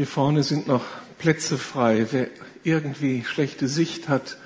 Hier 0.00 0.06
vorne 0.06 0.42
sind 0.42 0.66
noch 0.66 0.86
Plätze 1.18 1.58
frei. 1.58 2.06
Wer 2.10 2.28
irgendwie 2.64 3.22
schlechte 3.22 3.68
Sicht 3.68 4.08
hat, 4.08 4.38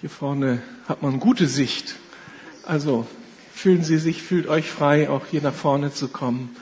hier 0.00 0.08
vorne 0.08 0.62
hat 0.88 1.02
man 1.02 1.20
gute 1.20 1.46
Sicht. 1.46 1.96
Also 2.64 3.06
fühlen 3.52 3.84
Sie 3.84 3.98
sich, 3.98 4.22
fühlt 4.22 4.46
euch 4.46 4.70
frei, 4.70 5.10
auch 5.10 5.26
hier 5.26 5.42
nach 5.42 5.52
vorne 5.52 5.92
zu 5.92 6.08
kommen. 6.08 6.56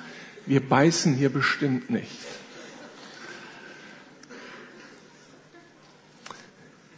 Wir 0.44 0.60
beißen 0.60 1.14
hier 1.14 1.28
bestimmt 1.28 1.88
nicht. 1.88 2.18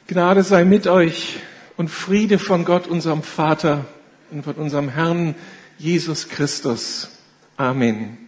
Gnade 0.06 0.45
sei 0.45 0.65
mit 0.65 0.87
euch 0.87 1.41
und 1.77 1.91
Friede 1.91 2.38
von 2.38 2.65
Gott, 2.65 2.87
unserem 2.87 3.23
Vater 3.23 3.84
und 4.30 4.45
von 4.45 4.55
unserem 4.55 4.88
Herrn 4.88 5.34
Jesus 5.77 6.30
Christus. 6.30 7.10
Amen. 7.59 8.27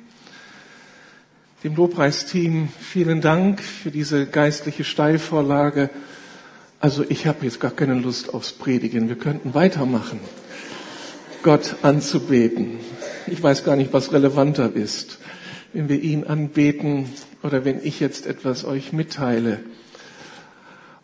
Dem 1.62 1.76
Lobpreisteam 1.76 2.70
vielen 2.80 3.20
Dank 3.20 3.60
für 3.60 3.90
diese 3.90 4.24
geistliche 4.24 4.82
Steilvorlage. 4.82 5.90
Also 6.80 7.04
ich 7.06 7.26
habe 7.26 7.44
jetzt 7.44 7.60
gar 7.60 7.70
keine 7.70 7.92
Lust 7.92 8.32
aufs 8.32 8.52
Predigen. 8.52 9.10
Wir 9.10 9.16
könnten 9.16 9.52
weitermachen. 9.52 10.20
Gott 11.42 11.76
anzubeten. 11.82 12.78
Ich 13.26 13.42
weiß 13.42 13.62
gar 13.62 13.76
nicht, 13.76 13.92
was 13.92 14.10
relevanter 14.10 14.74
ist, 14.74 15.18
wenn 15.74 15.90
wir 15.90 16.00
ihn 16.00 16.24
anbeten 16.24 17.10
oder 17.42 17.62
wenn 17.66 17.84
ich 17.84 18.00
jetzt 18.00 18.26
etwas 18.26 18.64
euch 18.64 18.94
mitteile. 18.94 19.60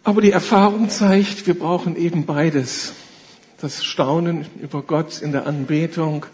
Aber 0.04 0.22
die 0.22 0.32
Erfahrung 0.32 0.88
zeigt, 0.88 1.46
wir 1.46 1.58
brauchen 1.58 1.96
eben 1.96 2.24
beides. 2.24 2.94
Das 3.60 3.84
Staunen 3.84 4.46
über 4.62 4.80
Gott 4.80 5.20
in 5.20 5.32
der 5.32 5.46
Anbetung 5.46 6.24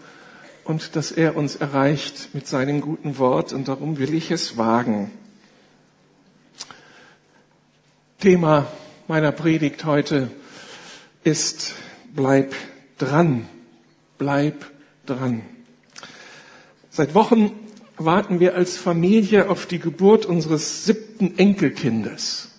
und 0.63 0.95
dass 0.95 1.11
er 1.11 1.35
uns 1.35 1.55
erreicht 1.55 2.29
mit 2.33 2.47
seinem 2.47 2.81
guten 2.81 3.17
Wort 3.17 3.53
und 3.53 3.67
darum 3.67 3.97
will 3.97 4.13
ich 4.13 4.31
es 4.31 4.57
wagen. 4.57 5.11
Thema 8.19 8.67
meiner 9.07 9.31
Predigt 9.31 9.85
heute 9.85 10.29
ist 11.23 11.73
bleib 12.13 12.55
dran, 12.97 13.47
bleib 14.17 14.65
dran. 15.05 15.41
Seit 16.89 17.13
Wochen 17.13 17.51
warten 17.97 18.39
wir 18.39 18.55
als 18.55 18.77
Familie 18.77 19.49
auf 19.49 19.65
die 19.65 19.79
Geburt 19.79 20.25
unseres 20.25 20.85
siebten 20.85 21.37
Enkelkindes 21.37 22.53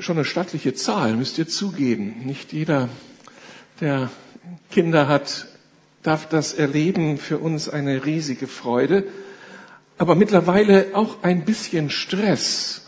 schon 0.00 0.16
eine 0.16 0.24
stattliche 0.24 0.74
Zahl, 0.74 1.14
müsst 1.14 1.38
ihr 1.38 1.48
zugeben. 1.48 2.22
Nicht 2.24 2.52
jeder, 2.52 2.88
der 3.80 4.10
Kinder 4.70 5.08
hat, 5.08 5.48
darf 6.02 6.28
das 6.28 6.52
erleben. 6.54 7.18
Für 7.18 7.38
uns 7.38 7.68
eine 7.68 8.04
riesige 8.04 8.46
Freude. 8.46 9.04
Aber 9.98 10.14
mittlerweile 10.14 10.88
auch 10.94 11.22
ein 11.22 11.44
bisschen 11.44 11.90
Stress. 11.90 12.86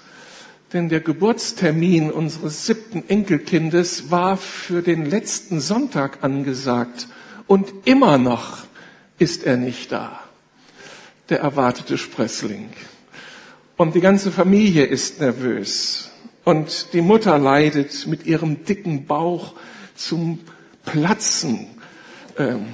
Denn 0.72 0.88
der 0.88 1.00
Geburtstermin 1.00 2.10
unseres 2.10 2.66
siebten 2.66 3.04
Enkelkindes 3.08 4.10
war 4.10 4.38
für 4.38 4.80
den 4.80 5.04
letzten 5.04 5.60
Sonntag 5.60 6.24
angesagt. 6.24 7.08
Und 7.46 7.72
immer 7.84 8.16
noch 8.16 8.64
ist 9.18 9.44
er 9.44 9.58
nicht 9.58 9.92
da. 9.92 10.20
Der 11.28 11.40
erwartete 11.40 11.98
Spressling. 11.98 12.70
Und 13.76 13.94
die 13.94 14.00
ganze 14.00 14.30
Familie 14.30 14.84
ist 14.84 15.20
nervös. 15.20 16.10
Und 16.44 16.92
die 16.92 17.02
Mutter 17.02 17.38
leidet 17.38 18.06
mit 18.06 18.26
ihrem 18.26 18.64
dicken 18.64 19.06
Bauch 19.06 19.54
zum 19.94 20.40
Platzen. 20.84 21.66
Ähm, 22.38 22.66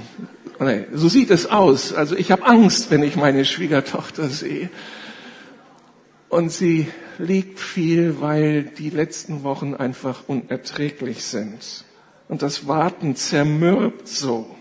so 0.92 1.08
sieht 1.08 1.30
es 1.30 1.46
aus. 1.46 1.92
Also 1.92 2.16
ich 2.16 2.30
habe 2.32 2.44
Angst, 2.44 2.90
wenn 2.90 3.02
ich 3.02 3.16
meine 3.16 3.44
Schwiegertochter 3.44 4.28
sehe. 4.28 4.70
Und 6.28 6.52
sie 6.52 6.88
liegt 7.18 7.58
viel, 7.58 8.20
weil 8.20 8.64
die 8.64 8.90
letzten 8.90 9.42
Wochen 9.44 9.74
einfach 9.74 10.24
unerträglich 10.26 11.24
sind. 11.24 11.84
Und 12.28 12.42
das 12.42 12.66
Warten 12.66 13.16
zermürbt 13.16 14.08
so. 14.08 14.54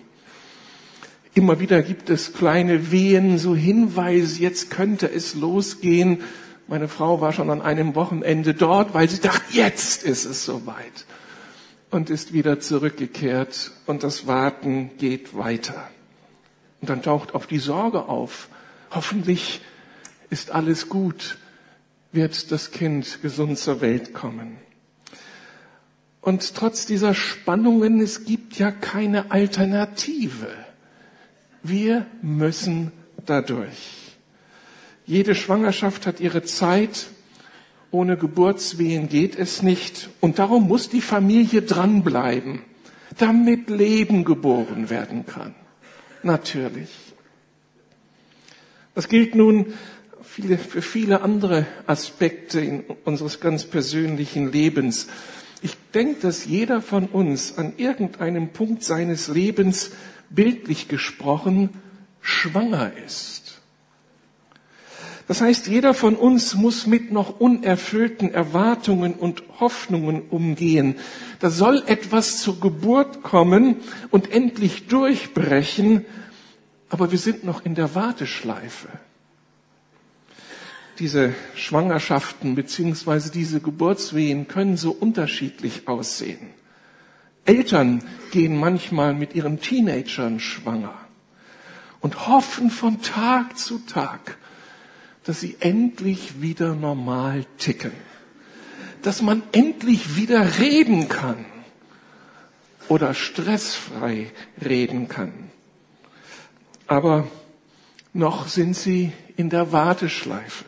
Immer 1.34 1.60
wieder 1.60 1.84
gibt 1.84 2.10
es 2.10 2.34
kleine 2.34 2.92
Wehen, 2.92 3.38
so 3.38 3.56
Hinweise, 3.56 4.42
jetzt 4.42 4.72
könnte 4.72 5.12
es 5.12 5.36
losgehen. 5.36 6.22
Meine 6.68 6.88
Frau 6.88 7.22
war 7.22 7.32
schon 7.32 7.50
an 7.50 7.62
einem 7.62 7.94
Wochenende 7.96 8.54
dort, 8.54 8.94
weil 8.94 9.08
sie 9.08 9.20
dachte, 9.20 9.44
jetzt 9.52 10.04
ist 10.04 10.26
es 10.26 10.46
soweit. 10.46 11.06
Und 11.90 12.10
ist 12.10 12.34
wieder 12.34 12.60
zurückgekehrt 12.60 13.72
und 13.86 14.04
das 14.04 14.28
Warten 14.28 14.92
geht 14.98 15.38
weiter. 15.38 15.90
Und 16.82 16.90
dann 16.90 17.02
taucht 17.02 17.34
auch 17.34 17.46
die 17.46 17.60
Sorge 17.60 18.06
auf. 18.06 18.50
Hoffentlich 18.92 19.62
ist 20.30 20.52
alles 20.52 20.90
gut, 20.90 21.38
wird 22.12 22.52
das 22.52 22.72
Kind 22.72 23.22
gesund 23.22 23.58
zur 23.58 23.82
Welt 23.82 24.14
kommen. 24.14 24.58
Und 26.22 26.56
trotz 26.56 26.86
dieser 26.86 27.14
Spannungen, 27.14 28.02
es 28.02 28.26
gibt 28.26 28.60
ja 28.60 28.72
keine 28.72 29.32
Alternative. 29.32 30.50
Wir 31.64 32.06
müssen 32.22 32.92
dadurch. 33.26 34.18
Jede 35.06 35.36
Schwangerschaft 35.36 36.06
hat 36.06 36.20
ihre 36.20 36.44
Zeit. 36.44 37.08
Ohne 37.92 38.18
Geburtswehen 38.18 39.08
geht 39.10 39.38
es 39.38 39.64
nicht. 39.64 40.10
Und 40.20 40.40
darum 40.40 40.68
muss 40.68 40.90
die 40.90 41.02
Familie 41.02 41.62
dranbleiben, 41.62 42.62
damit 43.18 43.70
Leben 43.70 44.26
geboren 44.26 44.90
werden 44.90 45.26
kann. 45.26 45.56
Natürlich. 46.24 46.90
Das 48.96 49.08
gilt 49.08 49.36
nun 49.36 49.74
für 50.24 50.82
viele 50.82 51.22
andere 51.22 51.66
Aspekte 51.86 52.84
unseres 53.06 53.40
ganz 53.40 53.64
persönlichen 53.64 54.52
Lebens. 54.52 55.08
Ich 55.62 55.76
denke, 55.94 56.22
dass 56.22 56.46
jeder 56.46 56.82
von 56.82 57.06
uns 57.08 57.58
an 57.58 57.74
irgendeinem 57.78 58.50
Punkt 58.50 58.84
seines 58.84 59.28
Lebens 59.28 59.92
bildlich 60.30 60.88
gesprochen 60.88 61.70
schwanger 62.22 62.92
ist. 63.06 63.37
Das 65.28 65.42
heißt, 65.42 65.68
jeder 65.68 65.94
von 65.94 66.16
uns 66.16 66.56
muss 66.56 66.88
mit 66.88 67.12
noch 67.12 67.40
unerfüllten 67.40 68.34
Erwartungen 68.34 69.14
und 69.14 69.44
Hoffnungen 69.60 70.22
umgehen. 70.30 70.96
Da 71.40 71.50
soll 71.50 71.84
etwas 71.86 72.42
zur 72.42 72.62
Geburt 72.62 73.24
kommen 73.24 73.76
und 74.10 74.32
endlich 74.32 74.88
durchbrechen, 74.88 76.06
aber 76.90 77.12
wir 77.12 77.20
sind 77.20 77.44
noch 77.44 77.66
in 77.66 77.76
der 77.76 77.94
Warteschleife. 77.94 78.88
Diese 81.00 81.36
Schwangerschaften 81.56 82.56
beziehungsweise 82.56 83.30
diese 83.30 83.60
Geburtswehen 83.60 84.48
können 84.48 84.78
so 84.78 84.92
unterschiedlich 84.92 85.90
aussehen. 85.90 86.50
Eltern 87.46 88.02
gehen 88.32 88.58
manchmal 88.58 89.14
mit 89.14 89.36
ihren 89.36 89.60
Teenagern 89.60 90.40
schwanger 90.40 90.96
und 92.00 92.28
hoffen 92.28 92.70
von 92.70 93.02
Tag 93.02 93.58
zu 93.58 93.80
Tag, 93.80 94.38
dass 95.28 95.42
sie 95.42 95.58
endlich 95.60 96.42
wieder 96.42 96.74
normal 96.74 97.46
ticken. 97.58 97.92
Dass 99.02 99.22
man 99.22 99.44
endlich 99.52 100.16
wieder 100.16 100.58
reden 100.60 101.10
kann 101.10 101.44
oder 102.88 103.14
stressfrei 103.14 104.32
reden 104.64 105.10
kann. 105.10 105.34
Aber 106.88 107.28
noch 108.14 108.48
sind 108.48 108.74
sie 108.74 109.12
in 109.36 109.50
der 109.50 109.74
Warteschleife. 109.74 110.64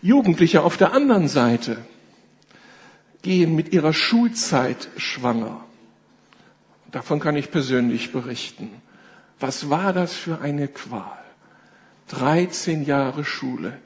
Jugendliche 0.00 0.62
auf 0.62 0.76
der 0.76 0.92
anderen 0.92 1.26
Seite 1.26 1.84
gehen 3.22 3.56
mit 3.56 3.72
ihrer 3.72 3.92
Schulzeit 3.92 4.88
schwanger. 4.96 5.64
Davon 6.92 7.18
kann 7.18 7.34
ich 7.34 7.50
persönlich 7.50 8.12
berichten. 8.12 8.70
Was 9.40 9.70
war 9.70 9.92
das 9.92 10.14
für 10.14 10.40
eine 10.40 10.68
Qual? 10.68 11.23
13 12.08 12.84
Jahre 12.84 13.24
Schule, 13.24 13.78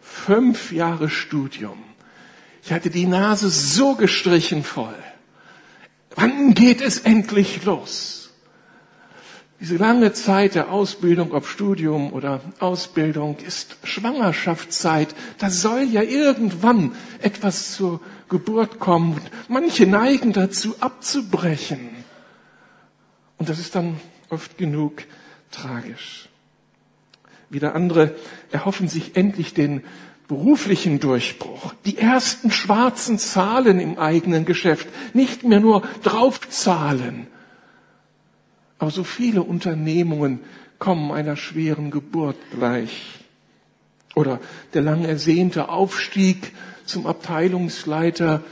fünf 0.00 0.72
Jahre 0.72 1.08
Studium. 1.08 1.78
Ich 2.62 2.72
hatte 2.72 2.90
die 2.90 3.06
Nase 3.06 3.48
so 3.48 3.94
gestrichen 3.94 4.62
voll. 4.62 4.94
Wann 6.14 6.54
geht 6.54 6.80
es 6.80 6.98
endlich 6.98 7.64
los? 7.64 8.22
Diese 9.60 9.76
lange 9.76 10.12
Zeit 10.12 10.56
der 10.56 10.72
Ausbildung, 10.72 11.32
ob 11.32 11.46
Studium 11.46 12.12
oder 12.12 12.40
Ausbildung, 12.58 13.36
ist 13.38 13.76
Schwangerschaftszeit. 13.84 15.14
Da 15.38 15.50
soll 15.50 15.82
ja 15.84 16.02
irgendwann 16.02 16.96
etwas 17.20 17.72
zur 17.72 18.00
Geburt 18.28 18.80
kommen. 18.80 19.20
Manche 19.46 19.86
neigen 19.86 20.32
dazu 20.32 20.74
abzubrechen. 20.80 21.90
Und 23.38 23.48
das 23.48 23.60
ist 23.60 23.76
dann 23.76 24.00
oft 24.30 24.58
genug 24.58 25.04
tragisch. 25.52 26.28
Wieder 27.52 27.74
andere 27.74 28.14
erhoffen 28.50 28.88
sich 28.88 29.14
endlich 29.14 29.52
den 29.52 29.82
beruflichen 30.26 31.00
Durchbruch, 31.00 31.74
die 31.84 31.98
ersten 31.98 32.50
schwarzen 32.50 33.18
Zahlen 33.18 33.78
im 33.78 33.98
eigenen 33.98 34.46
Geschäft, 34.46 34.88
nicht 35.12 35.44
mehr 35.44 35.60
nur 35.60 35.82
draufzahlen. 36.02 37.26
Aber 38.78 38.90
so 38.90 39.04
viele 39.04 39.42
Unternehmungen 39.42 40.40
kommen 40.78 41.12
einer 41.12 41.36
schweren 41.36 41.90
Geburt 41.90 42.36
gleich. 42.56 43.20
Oder 44.14 44.40
der 44.72 44.80
lang 44.80 45.04
ersehnte 45.04 45.68
Aufstieg 45.68 46.52
zum 46.86 47.06
Abteilungsleiter, 47.06 48.42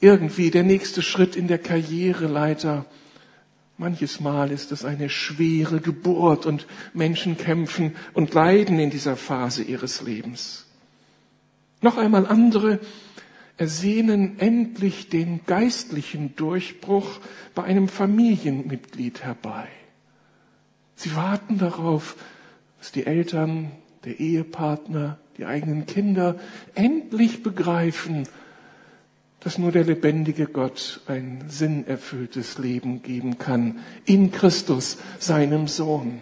irgendwie 0.00 0.50
der 0.50 0.64
nächste 0.64 1.02
Schritt 1.02 1.36
in 1.36 1.46
der 1.46 1.58
Karriereleiter. 1.58 2.86
Manches 3.80 4.20
Mal 4.20 4.50
ist 4.50 4.72
es 4.72 4.84
eine 4.84 5.08
schwere 5.08 5.80
Geburt 5.80 6.44
und 6.44 6.66
Menschen 6.92 7.38
kämpfen 7.38 7.96
und 8.12 8.34
leiden 8.34 8.78
in 8.78 8.90
dieser 8.90 9.16
Phase 9.16 9.62
ihres 9.62 10.02
Lebens. 10.02 10.66
Noch 11.80 11.96
einmal 11.96 12.26
andere 12.26 12.78
ersehnen 13.56 14.38
endlich 14.38 15.08
den 15.08 15.46
geistlichen 15.46 16.36
Durchbruch 16.36 17.20
bei 17.54 17.64
einem 17.64 17.88
Familienmitglied 17.88 19.22
herbei. 19.22 19.66
Sie 20.94 21.16
warten 21.16 21.56
darauf, 21.56 22.16
dass 22.80 22.92
die 22.92 23.06
Eltern, 23.06 23.70
der 24.04 24.20
Ehepartner, 24.20 25.18
die 25.38 25.46
eigenen 25.46 25.86
Kinder 25.86 26.38
endlich 26.74 27.42
begreifen, 27.42 28.28
dass 29.40 29.56
nur 29.56 29.72
der 29.72 29.84
lebendige 29.84 30.46
Gott 30.46 31.00
ein 31.06 31.44
sinnerfülltes 31.48 32.58
Leben 32.58 33.02
geben 33.02 33.38
kann 33.38 33.80
in 34.04 34.30
Christus, 34.30 34.98
seinem 35.18 35.66
Sohn. 35.66 36.20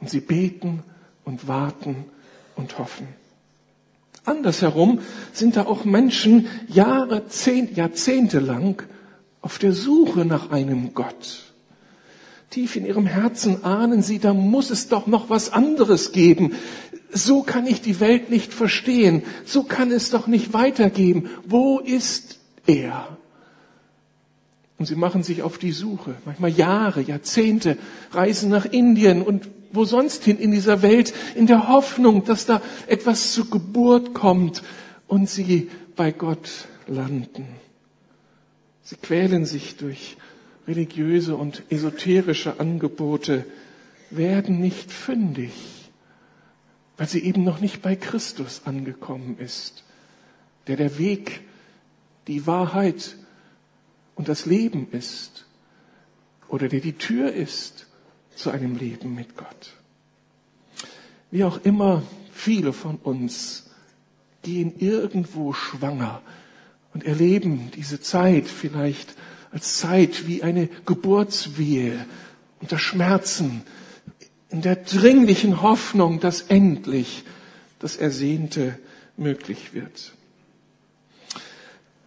Und 0.00 0.08
sie 0.08 0.20
beten 0.20 0.82
und 1.24 1.48
warten 1.48 2.04
und 2.56 2.78
hoffen. 2.78 3.08
Andersherum 4.24 5.00
sind 5.32 5.56
da 5.56 5.66
auch 5.66 5.84
Menschen 5.84 6.46
Jahre, 6.68 7.24
Jahrzehnte 7.74 8.38
lang 8.38 8.82
auf 9.40 9.58
der 9.58 9.72
Suche 9.72 10.24
nach 10.24 10.50
einem 10.50 10.94
Gott. 10.94 11.50
Tief 12.50 12.74
in 12.76 12.84
ihrem 12.84 13.06
Herzen 13.06 13.64
ahnen 13.64 14.02
sie, 14.02 14.18
da 14.18 14.34
muss 14.34 14.70
es 14.70 14.88
doch 14.88 15.06
noch 15.06 15.30
was 15.30 15.52
anderes 15.52 16.12
geben. 16.12 16.54
So 17.12 17.42
kann 17.42 17.66
ich 17.66 17.80
die 17.80 18.00
Welt 18.00 18.30
nicht 18.30 18.52
verstehen. 18.54 19.22
So 19.44 19.64
kann 19.64 19.90
es 19.90 20.10
doch 20.10 20.26
nicht 20.26 20.52
weitergehen. 20.52 21.28
Wo 21.46 21.78
ist 21.78 22.38
er? 22.66 23.16
Und 24.78 24.86
sie 24.86 24.96
machen 24.96 25.22
sich 25.22 25.42
auf 25.42 25.58
die 25.58 25.72
Suche, 25.72 26.14
manchmal 26.24 26.50
Jahre, 26.50 27.02
Jahrzehnte, 27.02 27.76
reisen 28.12 28.48
nach 28.48 28.64
Indien 28.64 29.20
und 29.20 29.48
wo 29.72 29.84
sonst 29.84 30.24
hin 30.24 30.38
in 30.38 30.50
dieser 30.52 30.82
Welt, 30.82 31.12
in 31.34 31.46
der 31.46 31.68
Hoffnung, 31.68 32.24
dass 32.24 32.46
da 32.46 32.62
etwas 32.86 33.32
zur 33.32 33.50
Geburt 33.50 34.14
kommt 34.14 34.62
und 35.06 35.28
sie 35.28 35.70
bei 35.96 36.12
Gott 36.12 36.66
landen. 36.86 37.46
Sie 38.82 38.96
quälen 38.96 39.44
sich 39.44 39.76
durch 39.76 40.16
religiöse 40.66 41.36
und 41.36 41.62
esoterische 41.68 42.58
Angebote, 42.58 43.44
werden 44.10 44.60
nicht 44.60 44.90
fündig, 44.90 45.52
weil 47.00 47.08
sie 47.08 47.24
eben 47.24 47.44
noch 47.44 47.60
nicht 47.60 47.80
bei 47.80 47.96
Christus 47.96 48.60
angekommen 48.66 49.38
ist, 49.38 49.84
der 50.66 50.76
der 50.76 50.98
Weg, 50.98 51.40
die 52.26 52.46
Wahrheit 52.46 53.16
und 54.16 54.28
das 54.28 54.44
Leben 54.44 54.86
ist 54.92 55.46
oder 56.48 56.68
der 56.68 56.80
die 56.80 56.92
Tür 56.92 57.32
ist 57.32 57.86
zu 58.36 58.50
einem 58.50 58.76
Leben 58.76 59.14
mit 59.14 59.34
Gott. 59.34 59.72
Wie 61.30 61.42
auch 61.42 61.64
immer, 61.64 62.02
viele 62.32 62.74
von 62.74 62.96
uns 62.96 63.70
gehen 64.42 64.78
irgendwo 64.78 65.54
schwanger 65.54 66.20
und 66.92 67.04
erleben 67.04 67.70
diese 67.74 68.02
Zeit 68.02 68.46
vielleicht 68.46 69.14
als 69.52 69.78
Zeit 69.78 70.26
wie 70.26 70.42
eine 70.42 70.66
Geburtswehe 70.84 72.04
unter 72.60 72.78
Schmerzen, 72.78 73.62
in 74.50 74.62
der 74.62 74.76
dringlichen 74.76 75.62
Hoffnung, 75.62 76.20
dass 76.20 76.42
endlich 76.42 77.24
das 77.78 77.96
Ersehnte 77.96 78.78
möglich 79.16 79.72
wird. 79.72 80.12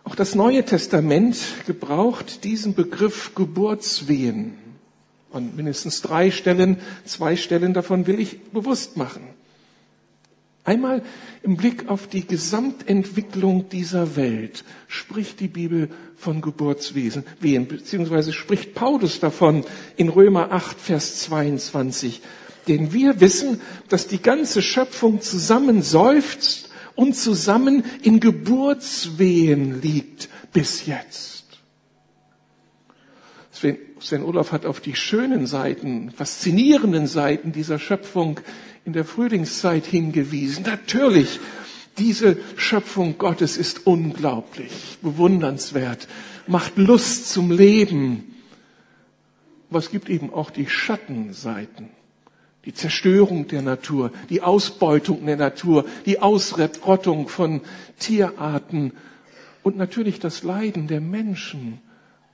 Auch 0.04 0.16
das 0.16 0.36
Neue 0.36 0.66
Testament 0.66 1.38
gebraucht 1.66 2.44
diesen 2.44 2.76
Begriff 2.76 3.34
Geburtswehen 3.36 4.58
an 5.34 5.56
mindestens 5.56 6.02
drei 6.02 6.32
Stellen, 6.32 6.78
zwei 7.06 7.36
Stellen 7.36 7.74
davon 7.74 8.06
will 8.08 8.20
ich 8.20 8.40
bewusst 8.52 8.98
machen. 8.98 9.24
Einmal 10.66 11.04
im 11.42 11.58
Blick 11.58 11.90
auf 11.90 12.08
die 12.08 12.26
Gesamtentwicklung 12.26 13.68
dieser 13.68 14.16
Welt 14.16 14.64
spricht 14.88 15.42
die 15.42 15.50
Bibel 15.50 15.90
von 16.16 16.42
Geburtswesen, 16.42 17.26
beziehungsweise 17.42 18.32
spricht 18.32 18.74
Paulus 18.74 19.20
davon 19.20 19.66
in 19.98 20.08
Römer 20.08 20.52
8, 20.52 20.80
Vers 20.80 21.20
22. 21.20 22.22
Denn 22.70 22.94
wir 22.94 23.20
wissen, 23.20 23.60
dass 23.90 24.08
die 24.08 24.22
ganze 24.22 24.62
Schöpfung 24.62 25.20
zusammen 25.20 25.82
seufzt 25.82 26.70
und 26.96 27.14
zusammen 27.16 27.84
in 28.02 28.22
Geburtswehen 28.22 29.82
liegt 29.82 30.30
bis 30.54 30.86
jetzt. 30.86 31.44
Sven, 33.52 33.78
Sven 34.00 34.24
Olaf 34.24 34.54
hat 34.54 34.66
auf 34.66 34.80
die 34.80 34.96
schönen 34.96 35.46
Seiten, 35.46 36.12
faszinierenden 36.12 37.08
Seiten 37.08 37.52
dieser 37.52 37.80
Schöpfung 37.80 38.40
in 38.86 38.94
der 38.94 39.06
Frühlingszeit 39.06 39.86
hingewiesen. 39.86 40.64
Natürlich, 40.66 41.40
diese 41.98 42.38
Schöpfung 42.58 43.18
Gottes 43.18 43.58
ist 43.58 43.86
unglaublich, 43.88 44.98
bewundernswert, 45.02 46.08
macht 46.48 46.78
Lust 46.78 47.30
zum 47.30 47.52
Leben. 47.52 48.36
Aber 49.70 49.80
es 49.80 49.90
gibt 49.90 50.10
eben 50.10 50.34
auch 50.34 50.52
die 50.52 50.68
Schattenseiten. 50.68 51.90
Die 52.66 52.74
Zerstörung 52.74 53.48
der 53.48 53.62
Natur, 53.62 54.12
die 54.30 54.42
Ausbeutung 54.42 55.26
der 55.26 55.36
Natur, 55.36 55.86
die 56.06 56.22
Ausrottung 56.22 57.28
von 57.28 57.60
Tierarten 58.00 58.94
und 59.64 59.76
natürlich 59.76 60.20
das 60.20 60.44
Leiden 60.44 60.88
der 60.88 61.02
Menschen 61.02 61.82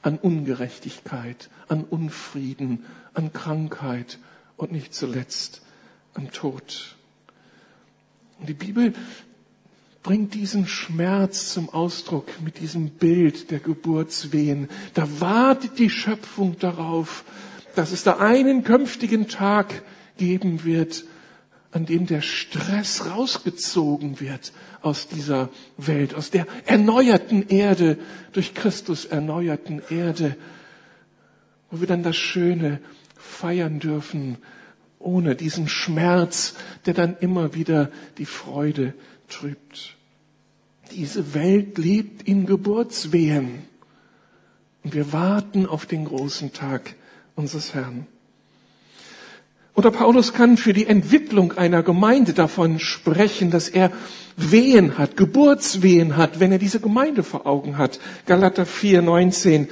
an 0.04 0.18
Ungerechtigkeit, 0.20 1.50
an 1.68 1.84
Unfrieden, 1.84 2.86
an 3.16 3.34
Krankheit 3.34 4.20
und 4.56 4.72
nicht 4.72 4.94
zuletzt 4.94 5.64
an 6.14 6.32
Tod. 6.32 6.96
Und 8.40 8.50
die 8.50 8.54
Bibel 8.54 8.94
bringt 10.04 10.34
diesen 10.34 10.66
Schmerz 10.68 11.54
zum 11.54 11.70
Ausdruck 11.70 12.42
mit 12.42 12.60
diesem 12.60 12.90
Bild 12.90 13.52
der 13.52 13.60
Geburtswehen. 13.60 14.70
Da 14.94 15.08
wartet 15.20 15.78
die 15.78 15.90
Schöpfung 15.90 16.58
darauf, 16.58 17.26
dass 17.76 17.92
es 17.92 18.04
da 18.04 18.18
einen 18.18 18.64
künftigen 18.64 19.28
Tag 19.28 19.84
geben 20.18 20.64
wird, 20.64 21.06
an 21.72 21.86
dem 21.86 22.08
der 22.08 22.22
Stress 22.22 23.06
rausgezogen 23.06 24.20
wird 24.20 24.54
aus 24.82 25.08
dieser 25.08 25.50
Welt, 25.78 26.16
aus 26.16 26.32
der 26.32 26.48
erneuerten 26.66 27.48
Erde, 27.48 27.98
durch 28.32 28.54
Christus 28.56 29.06
erneuerten 29.06 29.82
Erde, 29.90 30.36
wo 31.70 31.80
wir 31.80 31.88
dann 31.88 32.02
das 32.02 32.18
Schöne 32.18 32.80
feiern 33.16 33.80
dürfen, 33.80 34.38
ohne 35.00 35.36
diesen 35.36 35.68
Schmerz, 35.68 36.56
der 36.86 36.94
dann 36.94 37.18
immer 37.20 37.56
wieder 37.56 37.90
die 38.18 38.26
Freude 38.26 38.94
trübt. 39.30 39.96
Diese 40.92 41.34
Welt 41.34 41.78
lebt 41.78 42.28
in 42.28 42.46
Geburtswehen 42.46 43.64
und 44.84 44.94
wir 44.94 45.14
warten 45.14 45.66
auf 45.66 45.86
den 45.86 46.06
großen 46.06 46.54
Tag 46.54 46.96
unseres 47.36 47.74
Herrn. 47.74 48.08
Oder 49.76 49.92
Paulus 49.92 50.34
kann 50.34 50.58
für 50.58 50.74
die 50.74 50.88
Entwicklung 50.88 51.54
einer 51.54 51.84
Gemeinde 51.84 52.34
davon 52.34 52.80
sprechen, 52.80 53.50
dass 53.50 53.70
er 53.70 53.92
Wehen 54.36 54.98
hat, 54.98 55.16
Geburtswehen 55.16 56.18
hat, 56.18 56.42
wenn 56.42 56.52
er 56.52 56.58
diese 56.58 56.82
Gemeinde 56.82 57.24
vor 57.24 57.46
Augen 57.46 57.78
hat. 57.78 58.00
Galater 58.26 58.66
4, 58.66 59.02
19. 59.02 59.70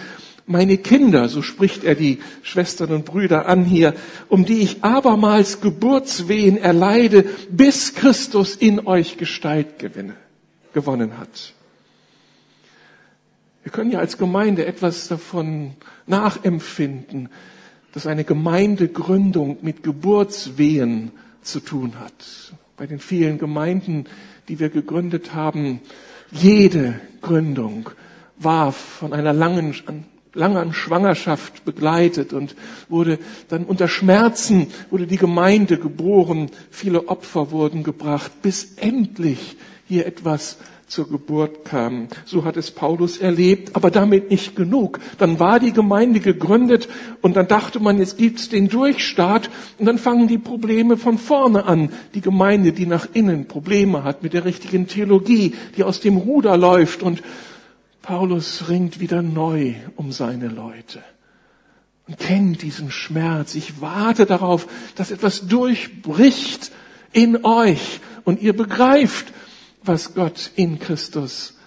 Meine 0.49 0.77
Kinder, 0.77 1.27
so 1.27 1.41
spricht 1.41 1.83
er 1.83 1.93
die 1.93 2.19
Schwestern 2.41 2.91
und 2.93 3.03
Brüder 3.03 3.47
an 3.47 3.65
hier, 3.65 3.93
um 4.29 4.45
die 4.45 4.59
ich 4.59 4.81
abermals 4.81 5.59
Geburtswehen 5.59 6.57
erleide, 6.57 7.23
bis 7.51 7.95
Christus 7.95 8.55
in 8.55 8.87
euch 8.87 9.17
Gestalt 9.17 9.77
gewinne, 9.77 10.15
gewonnen 10.73 11.19
hat. 11.19 11.53
Wir 13.63 13.73
können 13.73 13.91
ja 13.91 13.99
als 13.99 14.17
Gemeinde 14.17 14.65
etwas 14.65 15.09
davon 15.09 15.73
nachempfinden, 16.05 17.27
dass 17.91 18.07
eine 18.07 18.23
Gemeindegründung 18.23 19.57
mit 19.61 19.83
Geburtswehen 19.83 21.11
zu 21.41 21.59
tun 21.59 21.99
hat. 21.99 22.53
Bei 22.77 22.87
den 22.87 22.99
vielen 22.99 23.37
Gemeinden, 23.37 24.05
die 24.47 24.59
wir 24.59 24.69
gegründet 24.69 25.33
haben, 25.33 25.81
jede 26.31 27.01
Gründung 27.21 27.89
war 28.37 28.71
von 28.71 29.11
einer 29.11 29.33
langen, 29.33 29.75
langen 30.33 30.73
Schwangerschaft 30.73 31.65
begleitet 31.65 32.33
und 32.33 32.55
wurde 32.89 33.19
dann 33.49 33.65
unter 33.65 33.87
Schmerzen 33.87 34.67
wurde 34.89 35.07
die 35.07 35.17
Gemeinde 35.17 35.77
geboren. 35.77 36.49
Viele 36.69 37.07
Opfer 37.07 37.51
wurden 37.51 37.83
gebracht, 37.83 38.31
bis 38.41 38.75
endlich 38.77 39.57
hier 39.87 40.05
etwas 40.05 40.57
zur 40.87 41.09
Geburt 41.09 41.65
kam. 41.65 42.07
So 42.25 42.45
hat 42.45 42.55
es 42.55 42.71
Paulus 42.71 43.17
erlebt, 43.17 43.75
aber 43.75 43.91
damit 43.91 44.31
nicht 44.31 44.55
genug. 44.55 44.99
Dann 45.17 45.37
war 45.39 45.59
die 45.59 45.73
Gemeinde 45.73 46.21
gegründet 46.21 46.87
und 47.21 47.35
dann 47.35 47.47
dachte 47.47 47.81
man, 47.81 47.97
jetzt 47.99 48.17
gibt's 48.17 48.47
den 48.47 48.69
Durchstart 48.69 49.49
und 49.77 49.85
dann 49.85 49.97
fangen 49.97 50.29
die 50.29 50.37
Probleme 50.37 50.95
von 50.95 51.17
vorne 51.17 51.65
an. 51.65 51.89
Die 52.13 52.21
Gemeinde, 52.21 52.71
die 52.71 52.85
nach 52.85 53.07
innen 53.13 53.47
Probleme 53.47 54.05
hat 54.05 54.23
mit 54.23 54.31
der 54.33 54.45
richtigen 54.45 54.87
Theologie, 54.87 55.55
die 55.75 55.83
aus 55.83 55.99
dem 55.99 56.15
Ruder 56.15 56.55
läuft 56.55 57.03
und 57.03 57.21
Paulus 58.07 58.69
ringt 58.69 59.01
wieder 59.01 59.21
neu 59.21 59.75
um 59.97 60.13
seine 60.13 60.47
Leute 60.47 61.03
und 62.07 62.17
kennt 62.17 62.61
diesen 62.61 62.89
Schmerz. 62.89 63.53
Ich 63.53 63.81
warte 63.81 64.25
darauf, 64.25 64.65
dass 64.95 65.11
etwas 65.11 65.45
durchbricht 65.47 66.71
in 67.11 67.43
euch 67.43 67.99
und 68.23 68.41
ihr 68.41 68.55
begreift, 68.55 69.33
was 69.83 70.13
Gott 70.13 70.51
in 70.55 70.79
Christus 70.79 71.57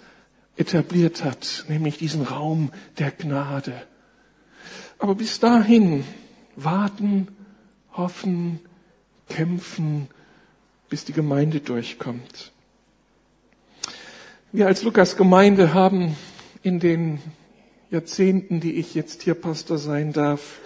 etabliert 0.56 1.24
hat, 1.24 1.66
nämlich 1.68 1.98
diesen 1.98 2.22
Raum 2.22 2.72
der 2.98 3.10
Gnade. 3.10 3.74
Aber 4.98 5.16
bis 5.16 5.40
dahin 5.40 6.04
warten, 6.56 7.28
hoffen, 7.92 8.60
kämpfen, 9.28 10.08
bis 10.88 11.04
die 11.04 11.12
Gemeinde 11.12 11.60
durchkommt. 11.60 12.52
Wir 14.52 14.68
als 14.68 14.82
Lukas 14.82 15.18
Gemeinde 15.18 15.74
haben 15.74 16.16
in 16.62 16.80
den 16.80 17.20
Jahrzehnten, 17.90 18.60
die 18.60 18.74
ich 18.74 18.94
jetzt 18.94 19.22
hier 19.22 19.34
Pastor 19.34 19.78
sein 19.78 20.12
darf, 20.12 20.58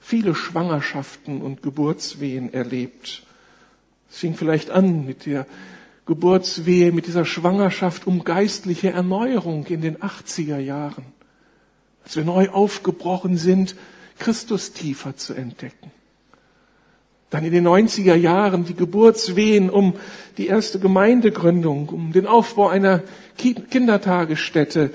viele 0.00 0.34
Schwangerschaften 0.34 1.42
und 1.42 1.62
Geburtswehen 1.62 2.52
erlebt. 2.52 3.24
Es 4.10 4.18
fing 4.18 4.34
vielleicht 4.34 4.70
an 4.70 5.04
mit 5.04 5.26
der 5.26 5.46
Geburtswehe, 6.06 6.92
mit 6.92 7.06
dieser 7.06 7.24
Schwangerschaft 7.24 8.06
um 8.06 8.24
geistliche 8.24 8.90
Erneuerung 8.90 9.66
in 9.66 9.82
den 9.82 9.98
80er 9.98 10.58
Jahren, 10.58 11.04
als 12.04 12.16
wir 12.16 12.24
neu 12.24 12.48
aufgebrochen 12.48 13.36
sind, 13.36 13.76
Christus 14.18 14.72
tiefer 14.72 15.16
zu 15.16 15.34
entdecken. 15.34 15.90
Dann 17.30 17.44
in 17.44 17.52
den 17.52 17.68
90er 17.68 18.14
Jahren 18.14 18.64
die 18.64 18.74
Geburtswehen 18.74 19.68
um 19.68 19.94
die 20.38 20.46
erste 20.46 20.78
Gemeindegründung, 20.78 21.90
um 21.90 22.12
den 22.12 22.26
Aufbau 22.26 22.68
einer 22.68 23.02
Kindertagesstätte 23.36 24.92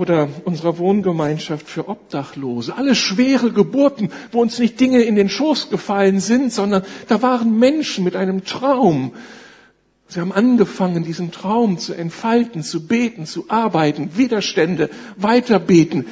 oder 0.00 0.30
unserer 0.46 0.78
Wohngemeinschaft 0.78 1.68
für 1.68 1.86
Obdachlose. 1.86 2.74
Alles 2.74 2.96
schwere 2.96 3.52
Geburten, 3.52 4.08
wo 4.32 4.40
uns 4.40 4.58
nicht 4.58 4.80
Dinge 4.80 5.02
in 5.02 5.14
den 5.14 5.28
Schoß 5.28 5.68
gefallen 5.68 6.20
sind, 6.20 6.54
sondern 6.54 6.84
da 7.08 7.20
waren 7.20 7.58
Menschen 7.58 8.02
mit 8.02 8.16
einem 8.16 8.44
Traum, 8.46 9.12
Sie 10.08 10.18
haben 10.18 10.32
angefangen, 10.32 11.04
diesen 11.04 11.30
Traum 11.30 11.78
zu 11.78 11.94
entfalten, 11.94 12.64
zu 12.64 12.88
beten, 12.88 13.26
zu 13.26 13.44
arbeiten, 13.48 14.16
Widerstände 14.16 14.90
weiterbeten, 15.16 16.06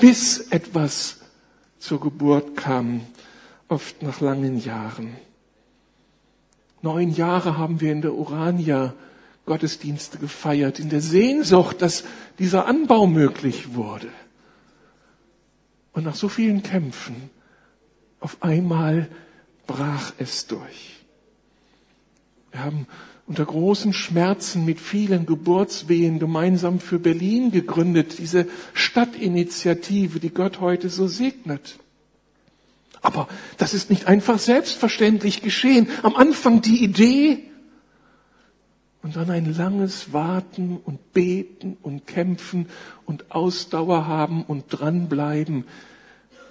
bis 0.00 0.46
etwas 0.50 1.18
zur 1.78 2.00
Geburt 2.00 2.56
kam, 2.56 3.02
oft 3.68 4.02
nach 4.02 4.22
langen 4.22 4.58
Jahren. 4.58 5.16
Neun 6.80 7.10
Jahre 7.10 7.58
haben 7.58 7.82
wir 7.82 7.92
in 7.92 8.00
der 8.00 8.14
Urania 8.14 8.94
Gottesdienste 9.46 10.18
gefeiert, 10.18 10.78
in 10.78 10.88
der 10.88 11.00
Sehnsucht, 11.00 11.82
dass 11.82 12.04
dieser 12.38 12.66
Anbau 12.66 13.06
möglich 13.06 13.74
wurde. 13.74 14.08
Und 15.92 16.04
nach 16.04 16.14
so 16.14 16.28
vielen 16.28 16.62
Kämpfen, 16.62 17.30
auf 18.20 18.38
einmal 18.40 19.08
brach 19.66 20.12
es 20.18 20.46
durch. 20.46 21.04
Wir 22.50 22.64
haben 22.64 22.86
unter 23.26 23.44
großen 23.44 23.92
Schmerzen 23.92 24.64
mit 24.64 24.80
vielen 24.80 25.26
Geburtswehen 25.26 26.18
gemeinsam 26.18 26.80
für 26.80 26.98
Berlin 26.98 27.50
gegründet, 27.50 28.18
diese 28.18 28.46
Stadtinitiative, 28.74 30.20
die 30.20 30.30
Gott 30.30 30.60
heute 30.60 30.88
so 30.88 31.08
segnet. 31.08 31.78
Aber 33.00 33.28
das 33.58 33.74
ist 33.74 33.90
nicht 33.90 34.06
einfach 34.06 34.38
selbstverständlich 34.38 35.42
geschehen. 35.42 35.88
Am 36.02 36.14
Anfang 36.14 36.62
die 36.62 36.84
Idee 36.84 37.44
und 39.02 39.16
dann 39.16 39.30
ein 39.30 39.52
langes 39.52 40.12
Warten 40.12 40.80
und 40.84 41.12
Beten 41.12 41.76
und 41.82 42.06
Kämpfen 42.06 42.68
und 43.04 43.32
Ausdauer 43.32 44.06
haben 44.06 44.44
und 44.44 44.66
dranbleiben, 44.68 45.64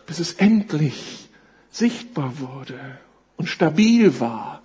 bis 0.06 0.20
es 0.20 0.34
endlich 0.34 1.30
sichtbar 1.72 2.40
wurde 2.40 2.80
und 3.38 3.48
stabil 3.48 4.20
war 4.20 4.62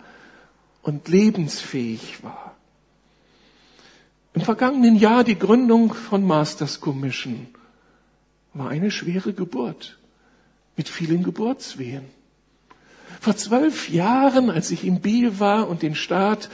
und 0.82 1.08
lebensfähig 1.08 2.22
war. 2.24 2.56
Im 4.34 4.42
vergangenen 4.42 4.96
Jahr 4.96 5.24
die 5.24 5.38
Gründung 5.38 5.94
von 5.94 6.26
Masters 6.26 6.80
Commission 6.80 7.46
war 8.52 8.68
eine 8.68 8.90
schwere 8.90 9.32
Geburt 9.32 9.98
mit 10.76 10.88
vielen 10.88 11.22
Geburtswehen. 11.22 12.04
Vor 13.20 13.36
zwölf 13.36 13.88
Jahren, 13.88 14.50
als 14.50 14.70
ich 14.70 14.84
in 14.84 15.00
Biel 15.00 15.40
war 15.40 15.68
und 15.68 15.82
den 15.82 15.94
Start 15.94 16.50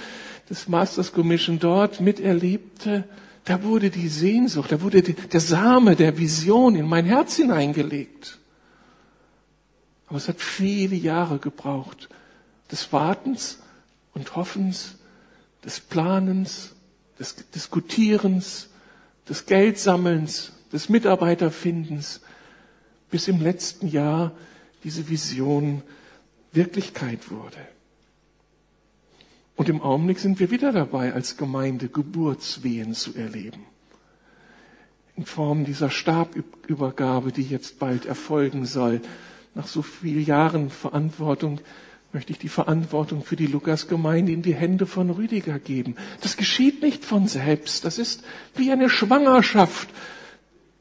des 0.53 0.69
Masters 0.69 1.11
Commission 1.15 1.59
dort 1.59 1.99
miterlebte, 2.03 3.05
da 3.47 3.63
wurde 3.63 3.89
die 3.89 4.09
Sehnsucht, 4.09 4.71
da 4.71 4.83
wurde 4.83 5.03
der 5.03 5.41
Same 5.41 5.97
der 5.97 6.19
Vision 6.19 6.77
in 6.77 6.87
mein 6.87 7.07
Herz 7.07 7.37
hineingelegt. 7.37 8.39
Aber 10.09 10.19
es 10.19 10.29
hat 10.29 10.43
viele 10.43 10.95
Jahre 10.95 11.39
gebraucht 11.39 12.11
des 12.71 12.93
Wartens 12.93 13.61
und 14.13 14.37
Hoffens, 14.37 14.97
des 15.65 15.81
Planens, 15.81 16.75
des 17.19 17.35
Diskutierens, 17.55 18.69
des 19.27 19.47
Geldsammelns, 19.47 20.53
des 20.71 20.91
Mitarbeiterfindens, 20.91 22.21
bis 23.11 23.27
im 23.27 23.41
letzten 23.41 23.89
Jahr 23.89 24.33
diese 24.85 25.09
Vision 25.09 25.81
Wirklichkeit 26.53 27.31
wurde. 27.31 27.57
Und 29.57 29.69
im 29.69 29.83
Augenblick 29.83 30.19
sind 30.19 30.41
wir 30.41 30.51
wieder 30.51 30.73
dabei, 30.73 31.13
als 31.13 31.37
Gemeinde 31.37 31.89
Geburtswehen 31.89 32.95
zu 32.95 33.15
erleben. 33.15 33.67
In 35.17 35.27
Form 35.27 35.65
dieser 35.65 35.91
Stabübergabe, 35.91 37.33
die 37.33 37.43
jetzt 37.43 37.79
bald 37.79 38.07
erfolgen 38.07 38.65
soll, 38.65 39.03
nach 39.55 39.67
so 39.67 39.83
vielen 39.83 40.25
Jahren 40.25 40.71
Verantwortung 40.71 41.61
möchte 42.13 42.33
ich 42.33 42.39
die 42.39 42.49
Verantwortung 42.49 43.23
für 43.23 43.37
die 43.37 43.47
Lukasgemeinde 43.47 44.33
in 44.33 44.43
die 44.43 44.55
Hände 44.55 44.87
von 44.87 45.11
Rüdiger 45.11 45.59
geben. 45.59 45.97
Das 46.21 46.37
geschieht 46.37 46.83
nicht 46.83 47.05
von 47.05 47.27
selbst. 47.27 47.85
Das 47.85 47.99
ist 47.99 48.23
wie 48.55 48.71
eine 48.71 48.91
Schwangerschaft. 48.91 49.89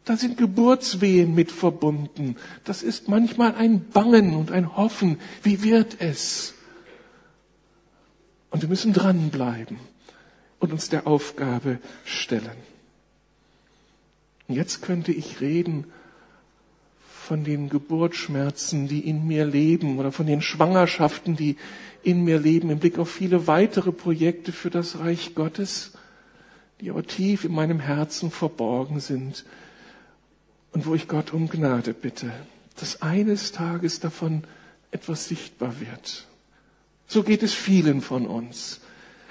Da 0.04 0.18
sind 0.18 0.38
Geburtswehen 0.38 1.36
mit 1.36 1.52
verbunden. 1.52 2.36
Das 2.64 2.84
ist 2.84 3.08
manchmal 3.08 3.56
ein 3.56 3.88
Bangen 3.90 4.36
und 4.36 4.52
ein 4.52 4.76
Hoffen. 4.76 5.20
Wie 5.44 5.64
wird 5.64 5.98
es? 6.00 6.54
Und 8.52 8.62
wir 8.62 8.70
müssen 8.70 8.94
dranbleiben 8.94 9.78
und 10.60 10.72
uns 10.72 10.90
der 10.90 11.08
Aufgabe 11.08 11.80
stellen. 12.06 12.52
Und 14.48 14.56
jetzt 14.56 14.82
könnte 14.82 15.12
ich 15.12 15.42
reden 15.42 15.86
von 17.00 17.44
den 17.44 17.70
Geburtsschmerzen, 17.70 18.90
die 18.90 19.08
in 19.08 19.26
mir 19.26 19.46
leben 19.46 19.98
oder 19.98 20.12
von 20.12 20.26
den 20.26 20.42
Schwangerschaften, 20.42 21.38
die 21.38 21.56
in 22.04 22.24
mir 22.26 22.40
leben, 22.40 22.70
im 22.70 22.80
Blick 22.80 23.00
auf 23.00 23.10
viele 23.10 23.48
weitere 23.48 23.92
Projekte 23.92 24.52
für 24.52 24.70
das 24.70 25.00
Reich 25.00 25.34
Gottes, 25.36 25.94
die 26.82 26.90
aber 26.90 27.04
tief 27.04 27.46
in 27.46 27.54
meinem 27.54 27.80
Herzen 27.80 28.32
verborgen 28.32 29.00
sind 29.00 29.46
und 30.74 30.86
wo 30.86 30.96
ich 30.96 31.08
Gott 31.08 31.32
um 31.32 31.48
Gnade 31.48 31.94
bitte, 31.94 32.32
dass 32.78 33.02
eines 33.02 33.52
Tages 33.52 34.00
davon 34.00 34.44
etwas 34.92 35.28
sichtbar 35.28 35.80
wird. 35.80 36.28
So 37.12 37.24
geht 37.24 37.44
es 37.44 37.54
vielen 37.54 38.00
von 38.00 38.26
uns. 38.26 38.80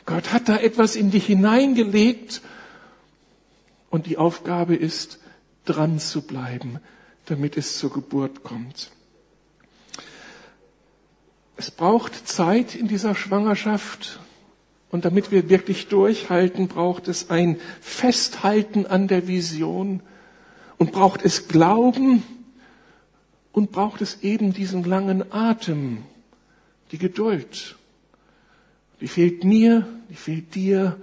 Gott 0.04 0.34
hat 0.34 0.50
da 0.50 0.58
etwas 0.58 0.96
in 0.96 1.10
dich 1.10 1.24
hineingelegt. 1.24 2.42
Und 3.88 4.04
die 4.04 4.18
Aufgabe 4.18 4.76
ist, 4.76 5.18
dran 5.64 5.98
zu 5.98 6.20
bleiben, 6.20 6.78
damit 7.24 7.56
es 7.56 7.78
zur 7.78 7.90
Geburt 7.90 8.42
kommt. 8.42 8.90
Es 11.56 11.70
braucht 11.70 12.28
Zeit 12.28 12.74
in 12.74 12.86
dieser 12.86 13.14
Schwangerschaft. 13.14 14.20
Und 14.90 15.06
damit 15.06 15.30
wir 15.30 15.48
wirklich 15.48 15.88
durchhalten, 15.88 16.68
braucht 16.68 17.08
es 17.08 17.30
ein 17.30 17.58
Festhalten 17.80 18.84
an 18.84 19.08
der 19.08 19.26
Vision. 19.26 20.02
Und 20.76 20.92
braucht 20.92 21.24
es 21.24 21.48
Glauben. 21.48 22.24
Und 23.52 23.72
braucht 23.72 24.02
es 24.02 24.20
eben 24.20 24.52
diesen 24.52 24.84
langen 24.84 25.32
Atem, 25.32 26.04
die 26.92 26.98
Geduld. 26.98 27.76
Die 29.00 29.08
fehlt 29.08 29.44
mir, 29.44 29.86
die 30.10 30.14
fehlt 30.14 30.54
dir 30.54 30.96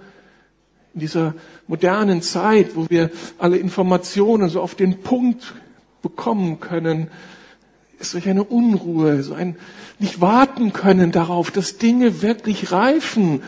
in 0.94 1.00
dieser 1.00 1.34
modernen 1.66 2.22
Zeit, 2.22 2.76
wo 2.76 2.88
wir 2.88 3.10
alle 3.38 3.56
Informationen 3.56 4.48
so 4.48 4.60
auf 4.60 4.74
den 4.74 5.00
Punkt 5.00 5.54
bekommen 6.02 6.60
können, 6.60 7.08
ist 7.98 8.14
durch 8.14 8.28
eine 8.28 8.44
Unruhe, 8.44 9.22
so 9.22 9.34
ein 9.34 9.56
nicht 9.98 10.20
warten 10.20 10.72
können 10.72 11.10
darauf, 11.10 11.50
dass 11.50 11.78
Dinge 11.78 12.22
wirklich 12.22 12.70
reifen 12.70 13.42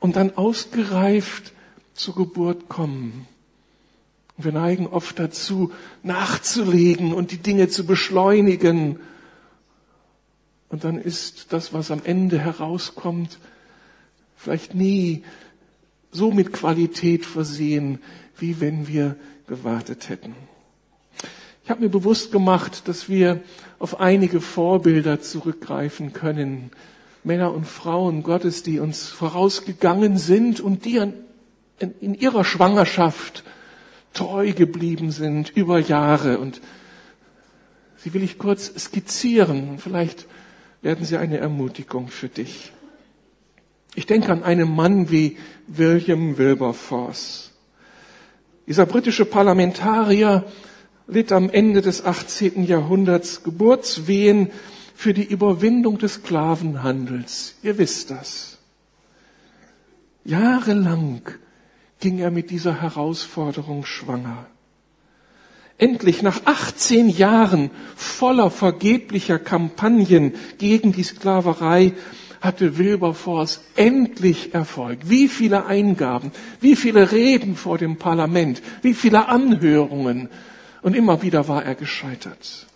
und 0.00 0.16
dann 0.16 0.36
ausgereift 0.36 1.52
zur 1.94 2.16
Geburt 2.16 2.68
kommen. 2.68 3.26
Und 4.36 4.44
wir 4.44 4.52
neigen 4.52 4.86
oft 4.88 5.18
dazu, 5.18 5.70
nachzulegen 6.02 7.12
und 7.12 7.30
die 7.30 7.36
Dinge 7.38 7.68
zu 7.68 7.86
beschleunigen. 7.86 8.98
Und 10.72 10.84
dann 10.84 10.98
ist 10.98 11.52
das, 11.52 11.74
was 11.74 11.90
am 11.90 12.00
Ende 12.02 12.38
herauskommt, 12.38 13.38
vielleicht 14.36 14.74
nie 14.74 15.22
so 16.10 16.30
mit 16.32 16.54
Qualität 16.54 17.26
versehen, 17.26 17.98
wie 18.38 18.58
wenn 18.58 18.88
wir 18.88 19.16
gewartet 19.46 20.08
hätten. 20.08 20.34
Ich 21.62 21.68
habe 21.68 21.82
mir 21.82 21.90
bewusst 21.90 22.32
gemacht, 22.32 22.88
dass 22.88 23.10
wir 23.10 23.42
auf 23.78 24.00
einige 24.00 24.40
Vorbilder 24.40 25.20
zurückgreifen 25.20 26.14
können. 26.14 26.70
Männer 27.22 27.52
und 27.52 27.66
Frauen 27.66 28.22
Gottes, 28.22 28.62
die 28.62 28.80
uns 28.80 29.08
vorausgegangen 29.08 30.16
sind 30.16 30.60
und 30.60 30.86
die 30.86 31.06
in 32.00 32.14
ihrer 32.14 32.44
Schwangerschaft 32.44 33.44
treu 34.14 34.52
geblieben 34.52 35.10
sind 35.10 35.50
über 35.50 35.78
Jahre. 35.78 36.38
Und 36.38 36.62
sie 37.98 38.14
will 38.14 38.22
ich 38.22 38.38
kurz 38.38 38.72
skizzieren. 38.82 39.78
Vielleicht 39.78 40.26
werden 40.82 41.06
sie 41.06 41.16
eine 41.16 41.38
Ermutigung 41.38 42.08
für 42.08 42.28
dich. 42.28 42.72
Ich 43.94 44.06
denke 44.06 44.32
an 44.32 44.42
einen 44.42 44.74
Mann 44.74 45.10
wie 45.10 45.36
William 45.66 46.38
Wilberforce. 46.38 47.52
Dieser 48.66 48.86
britische 48.86 49.24
Parlamentarier 49.24 50.44
litt 51.06 51.32
am 51.32 51.50
Ende 51.50 51.82
des 51.82 52.04
18. 52.04 52.64
Jahrhunderts 52.64 53.42
Geburtswehen 53.42 54.50
für 54.94 55.14
die 55.14 55.24
Überwindung 55.24 55.98
des 55.98 56.14
Sklavenhandels. 56.14 57.56
Ihr 57.62 57.78
wisst 57.78 58.10
das. 58.10 58.58
Jahrelang 60.24 61.22
ging 62.00 62.18
er 62.18 62.30
mit 62.30 62.50
dieser 62.50 62.80
Herausforderung 62.80 63.84
schwanger. 63.84 64.46
Endlich 65.82 66.22
nach 66.22 66.42
18 66.44 67.08
Jahren 67.08 67.72
voller 67.96 68.52
vergeblicher 68.52 69.40
Kampagnen 69.40 70.32
gegen 70.58 70.92
die 70.92 71.02
Sklaverei 71.02 71.94
hatte 72.40 72.78
Wilberforce 72.78 73.62
endlich 73.74 74.54
Erfolg. 74.54 75.00
Wie 75.06 75.26
viele 75.26 75.66
Eingaben, 75.66 76.30
wie 76.60 76.76
viele 76.76 77.10
Reden 77.10 77.56
vor 77.56 77.78
dem 77.78 77.96
Parlament, 77.96 78.62
wie 78.82 78.94
viele 78.94 79.26
Anhörungen. 79.26 80.28
Und 80.82 80.94
immer 80.94 81.20
wieder 81.20 81.48
war 81.48 81.64
er 81.64 81.74
gescheitert. 81.74 82.68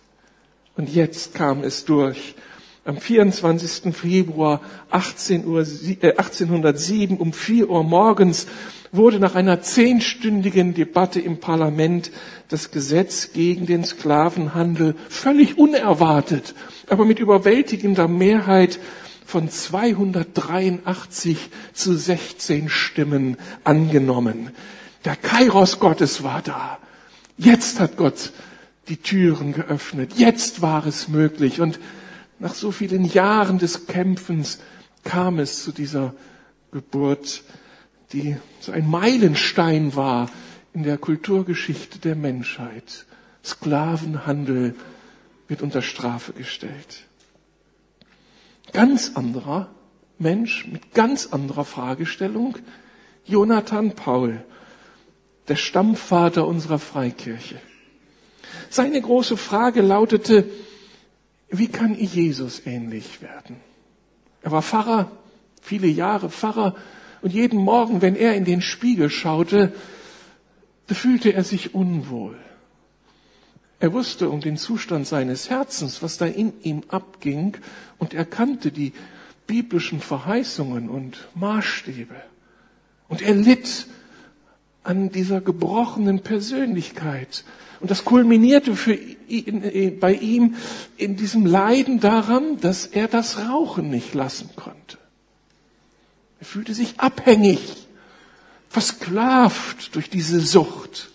Und 0.75 0.93
jetzt 0.93 1.33
kam 1.33 1.63
es 1.63 1.85
durch. 1.85 2.35
Am 2.87 2.97
24. 2.97 3.93
Februar 3.93 4.61
18 4.91 5.45
Uhr, 5.45 5.59
äh, 5.59 6.13
1807 6.15 7.17
um 7.17 7.33
4 7.33 7.69
Uhr 7.69 7.83
morgens 7.83 8.47
wurde 8.93 9.19
nach 9.19 9.35
einer 9.35 9.61
zehnstündigen 9.61 10.73
Debatte 10.73 11.19
im 11.19 11.41
Parlament 11.41 12.11
das 12.47 12.71
Gesetz 12.71 13.33
gegen 13.33 13.65
den 13.65 13.83
Sklavenhandel 13.83 14.95
völlig 15.09 15.57
unerwartet, 15.57 16.55
aber 16.89 17.03
mit 17.03 17.19
überwältigender 17.19 18.07
Mehrheit 18.07 18.79
von 19.25 19.49
283 19.49 21.37
zu 21.73 21.93
16 21.93 22.69
Stimmen 22.69 23.35
angenommen. 23.65 24.51
Der 25.03 25.17
Kairos 25.17 25.81
Gottes 25.81 26.23
war 26.23 26.41
da. 26.41 26.77
Jetzt 27.37 27.81
hat 27.81 27.97
Gott 27.97 28.31
die 28.87 28.95
Türen 28.95 29.51
geöffnet. 29.51 30.13
Jetzt 30.15 30.61
war 30.61 30.87
es 30.87 31.09
möglich. 31.09 31.59
Und 31.59 31.79
nach 32.39 32.53
so 32.53 32.71
vielen 32.71 33.05
Jahren 33.05 33.57
des 33.57 33.87
Kämpfens 33.87 34.59
kam 35.03 35.39
es 35.39 35.63
zu 35.63 35.71
dieser 35.71 36.13
Geburt, 36.71 37.43
die 38.13 38.37
so 38.59 38.71
ein 38.71 38.89
Meilenstein 38.89 39.95
war 39.95 40.29
in 40.73 40.83
der 40.83 40.97
Kulturgeschichte 40.97 41.99
der 41.99 42.15
Menschheit. 42.15 43.05
Sklavenhandel 43.43 44.75
wird 45.47 45.61
unter 45.61 45.81
Strafe 45.81 46.33
gestellt. 46.33 47.05
Ganz 48.73 49.13
anderer 49.15 49.69
Mensch 50.19 50.67
mit 50.67 50.93
ganz 50.93 51.27
anderer 51.27 51.65
Fragestellung. 51.65 52.57
Jonathan 53.25 53.91
Paul, 53.91 54.43
der 55.47 55.55
Stammvater 55.55 56.47
unserer 56.47 56.79
Freikirche. 56.79 57.59
Seine 58.69 59.01
große 59.01 59.37
Frage 59.37 59.81
lautete, 59.81 60.45
wie 61.49 61.67
kann 61.67 61.97
ich 61.97 62.15
Jesus 62.15 62.65
ähnlich 62.65 63.21
werden? 63.21 63.57
Er 64.41 64.51
war 64.51 64.61
Pfarrer, 64.61 65.11
viele 65.61 65.87
Jahre 65.87 66.29
Pfarrer, 66.29 66.75
und 67.21 67.33
jeden 67.33 67.59
Morgen, 67.59 68.01
wenn 68.01 68.15
er 68.15 68.35
in 68.35 68.45
den 68.45 68.61
Spiegel 68.61 69.09
schaute, 69.09 69.73
fühlte 70.87 71.33
er 71.33 71.43
sich 71.43 71.73
unwohl. 71.73 72.37
Er 73.79 73.93
wusste 73.93 74.29
um 74.29 74.41
den 74.41 74.57
Zustand 74.57 75.07
seines 75.07 75.49
Herzens, 75.49 76.01
was 76.01 76.17
da 76.17 76.25
in 76.25 76.53
ihm 76.63 76.83
abging, 76.87 77.57
und 77.97 78.13
er 78.13 78.25
kannte 78.25 78.71
die 78.71 78.93
biblischen 79.45 79.99
Verheißungen 79.99 80.89
und 80.89 81.27
Maßstäbe. 81.35 82.15
Und 83.07 83.21
er 83.21 83.35
litt 83.35 83.87
an 84.83 85.09
dieser 85.11 85.41
gebrochenen 85.41 86.21
Persönlichkeit. 86.21 87.43
Und 87.79 87.91
das 87.91 88.05
kulminierte 88.05 88.75
für 88.75 88.93
ihn, 88.93 89.99
bei 89.99 90.13
ihm 90.13 90.55
in 90.97 91.15
diesem 91.15 91.45
Leiden 91.45 91.99
daran, 91.99 92.59
dass 92.59 92.87
er 92.87 93.07
das 93.07 93.37
Rauchen 93.37 93.89
nicht 93.89 94.13
lassen 94.13 94.49
konnte. 94.55 94.97
Er 96.39 96.45
fühlte 96.45 96.73
sich 96.73 96.99
abhängig, 96.99 97.59
versklavt 98.69 99.95
durch 99.95 100.09
diese 100.09 100.39
Sucht. 100.39 101.09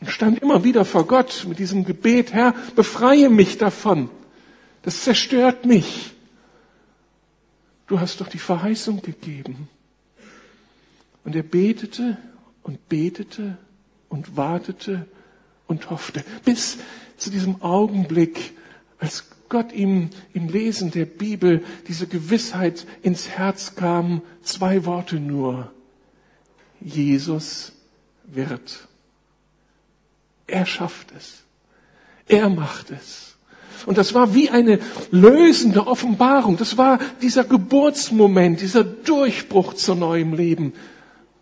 Und 0.00 0.10
stand 0.10 0.40
immer 0.40 0.64
wieder 0.64 0.84
vor 0.84 1.06
Gott 1.06 1.46
mit 1.48 1.58
diesem 1.58 1.84
Gebet, 1.84 2.32
Herr, 2.32 2.54
befreie 2.74 3.30
mich 3.30 3.56
davon. 3.56 4.10
Das 4.82 5.02
zerstört 5.02 5.64
mich. 5.64 6.12
Du 7.86 8.00
hast 8.00 8.20
doch 8.20 8.28
die 8.28 8.38
Verheißung 8.38 9.00
gegeben. 9.00 9.68
Und 11.24 11.34
er 11.34 11.42
betete 11.42 12.18
und 12.62 12.88
betete 12.88 13.56
und 14.08 14.36
wartete 14.36 15.06
und 15.66 15.90
hoffte, 15.90 16.24
bis 16.44 16.78
zu 17.16 17.30
diesem 17.30 17.62
Augenblick, 17.62 18.52
als 18.98 19.24
Gott 19.48 19.72
ihm 19.72 20.10
im 20.32 20.48
Lesen 20.48 20.90
der 20.90 21.04
Bibel 21.04 21.64
diese 21.88 22.06
Gewissheit 22.06 22.86
ins 23.02 23.28
Herz 23.28 23.76
kam, 23.76 24.22
zwei 24.42 24.84
Worte 24.84 25.16
nur. 25.16 25.70
Jesus 26.80 27.72
wird. 28.24 28.88
Er 30.46 30.66
schafft 30.66 31.12
es. 31.16 31.44
Er 32.28 32.48
macht 32.48 32.90
es. 32.90 33.36
Und 33.84 33.98
das 33.98 34.14
war 34.14 34.34
wie 34.34 34.50
eine 34.50 34.80
lösende 35.10 35.86
Offenbarung. 35.86 36.56
Das 36.56 36.76
war 36.76 36.98
dieser 37.22 37.44
Geburtsmoment, 37.44 38.60
dieser 38.60 38.82
Durchbruch 38.84 39.74
zu 39.74 39.94
neuem 39.94 40.34
Leben. 40.34 40.72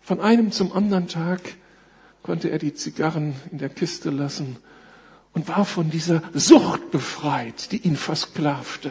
Von 0.01 0.19
einem 0.19 0.51
zum 0.51 0.71
anderen 0.71 1.07
Tag 1.07 1.41
konnte 2.25 2.49
er 2.49 2.57
die 2.57 2.73
Zigarren 2.73 3.35
in 3.51 3.59
der 3.59 3.69
Kiste 3.69 4.09
lassen 4.09 4.57
und 5.33 5.47
war 5.47 5.63
von 5.63 5.91
dieser 5.91 6.23
Sucht 6.33 6.89
befreit, 6.89 7.71
die 7.71 7.77
ihn 7.77 7.95
versklavte. 7.95 8.89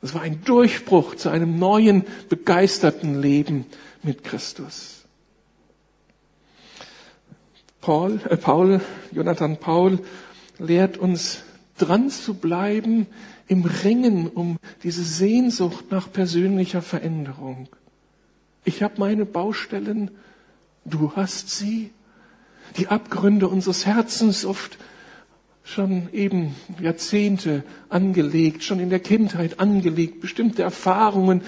Das 0.00 0.12
war 0.12 0.22
ein 0.22 0.42
Durchbruch 0.42 1.14
zu 1.14 1.28
einem 1.28 1.60
neuen, 1.60 2.04
begeisterten 2.28 3.22
Leben 3.22 3.64
mit 4.02 4.24
Christus. 4.24 5.04
Paul, 7.80 8.20
äh 8.28 8.36
Paul, 8.36 8.80
Jonathan 9.12 9.58
Paul 9.58 10.00
lehrt 10.58 10.98
uns 10.98 11.44
dran 11.78 12.10
zu 12.10 12.34
bleiben 12.34 13.06
im 13.46 13.64
Ringen 13.64 14.26
um 14.26 14.58
diese 14.82 15.04
Sehnsucht 15.04 15.92
nach 15.92 16.10
persönlicher 16.10 16.82
Veränderung. 16.82 17.68
Ich 18.64 18.82
habe 18.82 18.94
meine 18.98 19.26
Baustellen, 19.26 20.10
du 20.84 21.12
hast 21.14 21.50
sie. 21.50 21.92
Die 22.78 22.88
Abgründe 22.88 23.48
unseres 23.48 23.86
Herzens 23.86 24.44
oft 24.44 24.78
schon 25.64 26.08
eben 26.12 26.54
Jahrzehnte 26.80 27.64
angelegt, 27.88 28.62
schon 28.62 28.78
in 28.78 28.90
der 28.90 29.00
Kindheit 29.00 29.58
angelegt, 29.58 30.20
bestimmte 30.20 30.62
Erfahrungen, 30.62 31.42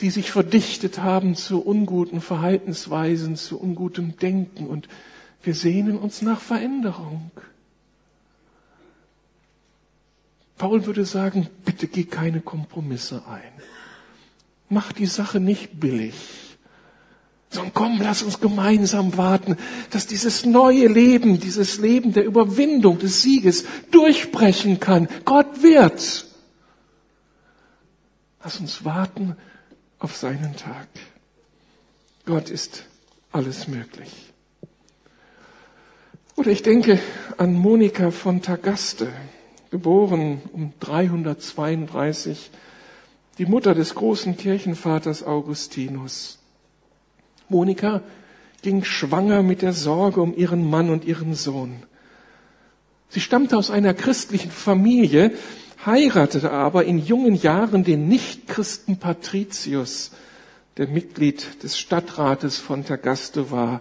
die 0.00 0.10
sich 0.10 0.30
verdichtet 0.30 0.98
haben 0.98 1.34
zu 1.34 1.60
unguten 1.60 2.20
Verhaltensweisen, 2.20 3.36
zu 3.36 3.58
ungutem 3.58 4.16
Denken 4.16 4.66
und 4.66 4.88
wir 5.42 5.54
sehnen 5.54 5.96
uns 5.96 6.22
nach 6.22 6.40
Veränderung. 6.40 7.30
Paul 10.56 10.86
würde 10.86 11.04
sagen, 11.04 11.48
bitte 11.64 11.86
geh 11.86 12.04
keine 12.04 12.40
Kompromisse 12.40 13.22
ein. 13.28 13.52
Mach 14.68 14.92
die 14.92 15.06
Sache 15.06 15.40
nicht 15.40 15.80
billig 15.80 16.47
sondern 17.50 17.72
komm, 17.74 18.00
lass 18.00 18.22
uns 18.22 18.40
gemeinsam 18.40 19.16
warten, 19.16 19.56
dass 19.90 20.06
dieses 20.06 20.44
neue 20.44 20.86
Leben, 20.86 21.40
dieses 21.40 21.78
Leben 21.78 22.12
der 22.12 22.24
Überwindung, 22.24 22.98
des 22.98 23.22
Sieges 23.22 23.64
durchbrechen 23.90 24.80
kann. 24.80 25.08
Gott 25.24 25.62
wird. 25.62 26.26
Lass 28.42 28.60
uns 28.60 28.84
warten 28.84 29.36
auf 29.98 30.16
seinen 30.16 30.56
Tag. 30.56 30.88
Gott 32.26 32.50
ist 32.50 32.84
alles 33.32 33.68
möglich. 33.68 34.10
Oder 36.36 36.50
ich 36.50 36.62
denke 36.62 37.00
an 37.36 37.54
Monika 37.54 38.10
von 38.10 38.42
Tagaste, 38.42 39.12
geboren 39.70 40.40
um 40.52 40.72
332, 40.78 42.50
die 43.38 43.46
Mutter 43.46 43.74
des 43.74 43.94
großen 43.94 44.36
Kirchenvaters 44.36 45.22
Augustinus. 45.24 46.37
Monika 47.48 48.02
ging 48.62 48.84
schwanger 48.84 49.42
mit 49.42 49.62
der 49.62 49.72
Sorge 49.72 50.20
um 50.20 50.36
ihren 50.36 50.68
Mann 50.68 50.90
und 50.90 51.04
ihren 51.04 51.34
Sohn. 51.34 51.82
Sie 53.08 53.20
stammte 53.20 53.56
aus 53.56 53.70
einer 53.70 53.94
christlichen 53.94 54.50
Familie, 54.50 55.32
heiratete 55.84 56.50
aber 56.50 56.84
in 56.84 56.98
jungen 56.98 57.34
Jahren 57.34 57.84
den 57.84 58.08
Nichtchristen 58.08 58.98
Patricius, 58.98 60.10
der 60.76 60.88
Mitglied 60.88 61.62
des 61.62 61.78
Stadtrates 61.78 62.58
von 62.58 62.84
Tagaste 62.84 63.50
war. 63.50 63.80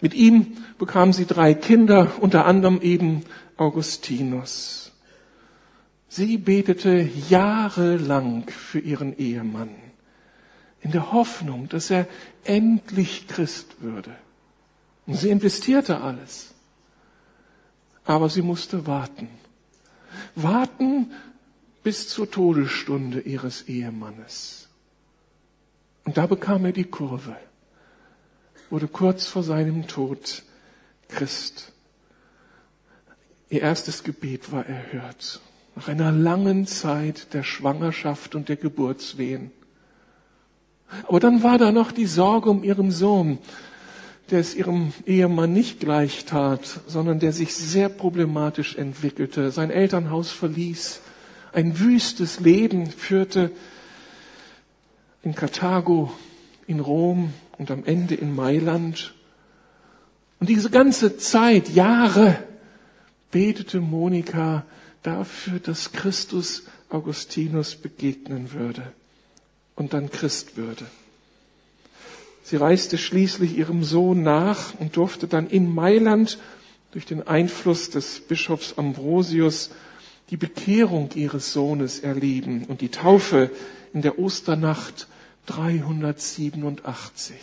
Mit 0.00 0.14
ihm 0.14 0.58
bekam 0.78 1.12
sie 1.12 1.26
drei 1.26 1.54
Kinder, 1.54 2.12
unter 2.20 2.46
anderem 2.46 2.80
eben 2.80 3.22
Augustinus. 3.56 4.92
Sie 6.08 6.38
betete 6.38 7.08
jahrelang 7.28 8.44
für 8.48 8.78
ihren 8.78 9.16
Ehemann, 9.18 9.70
in 10.86 10.92
der 10.92 11.10
Hoffnung, 11.10 11.68
dass 11.68 11.90
er 11.90 12.06
endlich 12.44 13.26
Christ 13.26 13.80
würde. 13.80 14.14
Und 15.04 15.14
sie 15.14 15.30
investierte 15.30 16.00
alles. 16.00 16.54
Aber 18.04 18.28
sie 18.28 18.42
musste 18.42 18.86
warten. 18.86 19.28
Warten 20.36 21.10
bis 21.82 22.08
zur 22.08 22.30
Todesstunde 22.30 23.18
ihres 23.18 23.62
Ehemannes. 23.62 24.68
Und 26.04 26.16
da 26.16 26.26
bekam 26.26 26.64
er 26.64 26.72
die 26.72 26.84
Kurve, 26.84 27.36
wurde 28.70 28.86
kurz 28.86 29.26
vor 29.26 29.42
seinem 29.42 29.88
Tod 29.88 30.44
Christ. 31.08 31.72
Ihr 33.50 33.62
erstes 33.62 34.04
Gebet 34.04 34.52
war 34.52 34.64
erhört. 34.64 35.40
Nach 35.74 35.88
einer 35.88 36.12
langen 36.12 36.68
Zeit 36.68 37.34
der 37.34 37.42
Schwangerschaft 37.42 38.36
und 38.36 38.48
der 38.48 38.56
Geburtswehen. 38.56 39.50
Aber 41.08 41.20
dann 41.20 41.42
war 41.42 41.58
da 41.58 41.72
noch 41.72 41.92
die 41.92 42.06
Sorge 42.06 42.50
um 42.50 42.62
ihren 42.62 42.90
Sohn, 42.90 43.38
der 44.30 44.40
es 44.40 44.54
ihrem 44.54 44.92
Ehemann 45.04 45.52
nicht 45.52 45.80
gleich 45.80 46.24
tat, 46.24 46.80
sondern 46.86 47.20
der 47.20 47.32
sich 47.32 47.54
sehr 47.54 47.88
problematisch 47.88 48.76
entwickelte, 48.76 49.50
sein 49.50 49.70
Elternhaus 49.70 50.30
verließ, 50.30 51.00
ein 51.52 51.78
wüstes 51.78 52.40
Leben 52.40 52.90
führte 52.90 53.50
in 55.22 55.34
Karthago, 55.34 56.12
in 56.66 56.80
Rom 56.80 57.32
und 57.58 57.70
am 57.70 57.84
Ende 57.84 58.14
in 58.14 58.34
Mailand. 58.34 59.14
Und 60.38 60.48
diese 60.48 60.70
ganze 60.70 61.16
Zeit, 61.16 61.70
Jahre, 61.70 62.36
betete 63.30 63.80
Monika 63.80 64.64
dafür, 65.02 65.60
dass 65.60 65.92
Christus 65.92 66.64
Augustinus 66.90 67.76
begegnen 67.76 68.52
würde 68.52 68.92
und 69.76 69.92
dann 69.92 70.10
Christ 70.10 70.56
würde. 70.56 70.84
Sie 72.42 72.56
reiste 72.56 72.98
schließlich 72.98 73.56
ihrem 73.56 73.84
Sohn 73.84 74.22
nach 74.22 74.74
und 74.78 74.96
durfte 74.96 75.28
dann 75.28 75.48
in 75.48 75.72
Mailand 75.72 76.38
durch 76.92 77.04
den 77.04 77.26
Einfluss 77.26 77.90
des 77.90 78.20
Bischofs 78.20 78.74
Ambrosius 78.78 79.70
die 80.30 80.36
Bekehrung 80.36 81.10
ihres 81.14 81.52
Sohnes 81.52 82.00
erleben 82.00 82.64
und 82.64 82.80
die 82.80 82.90
Taufe 82.90 83.50
in 83.92 84.02
der 84.02 84.18
Osternacht 84.18 85.08
387. 85.46 87.34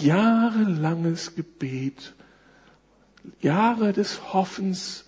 Jahrelanges 0.00 1.34
Gebet, 1.34 2.14
Jahre 3.40 3.92
des 3.92 4.32
Hoffens 4.32 5.04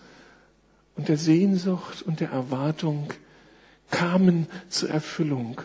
und 0.96 1.08
der 1.08 1.16
Sehnsucht 1.16 2.02
und 2.02 2.20
der 2.20 2.30
Erwartung 2.30 3.12
kamen 3.92 4.48
zur 4.68 4.90
Erfüllung. 4.90 5.60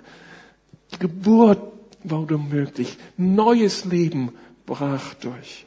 Die 0.94 1.00
Geburt 1.00 1.60
wurde 2.04 2.38
möglich. 2.38 2.98
Neues 3.18 3.86
Leben 3.86 4.34
brach 4.68 5.16
durch. 5.16 5.66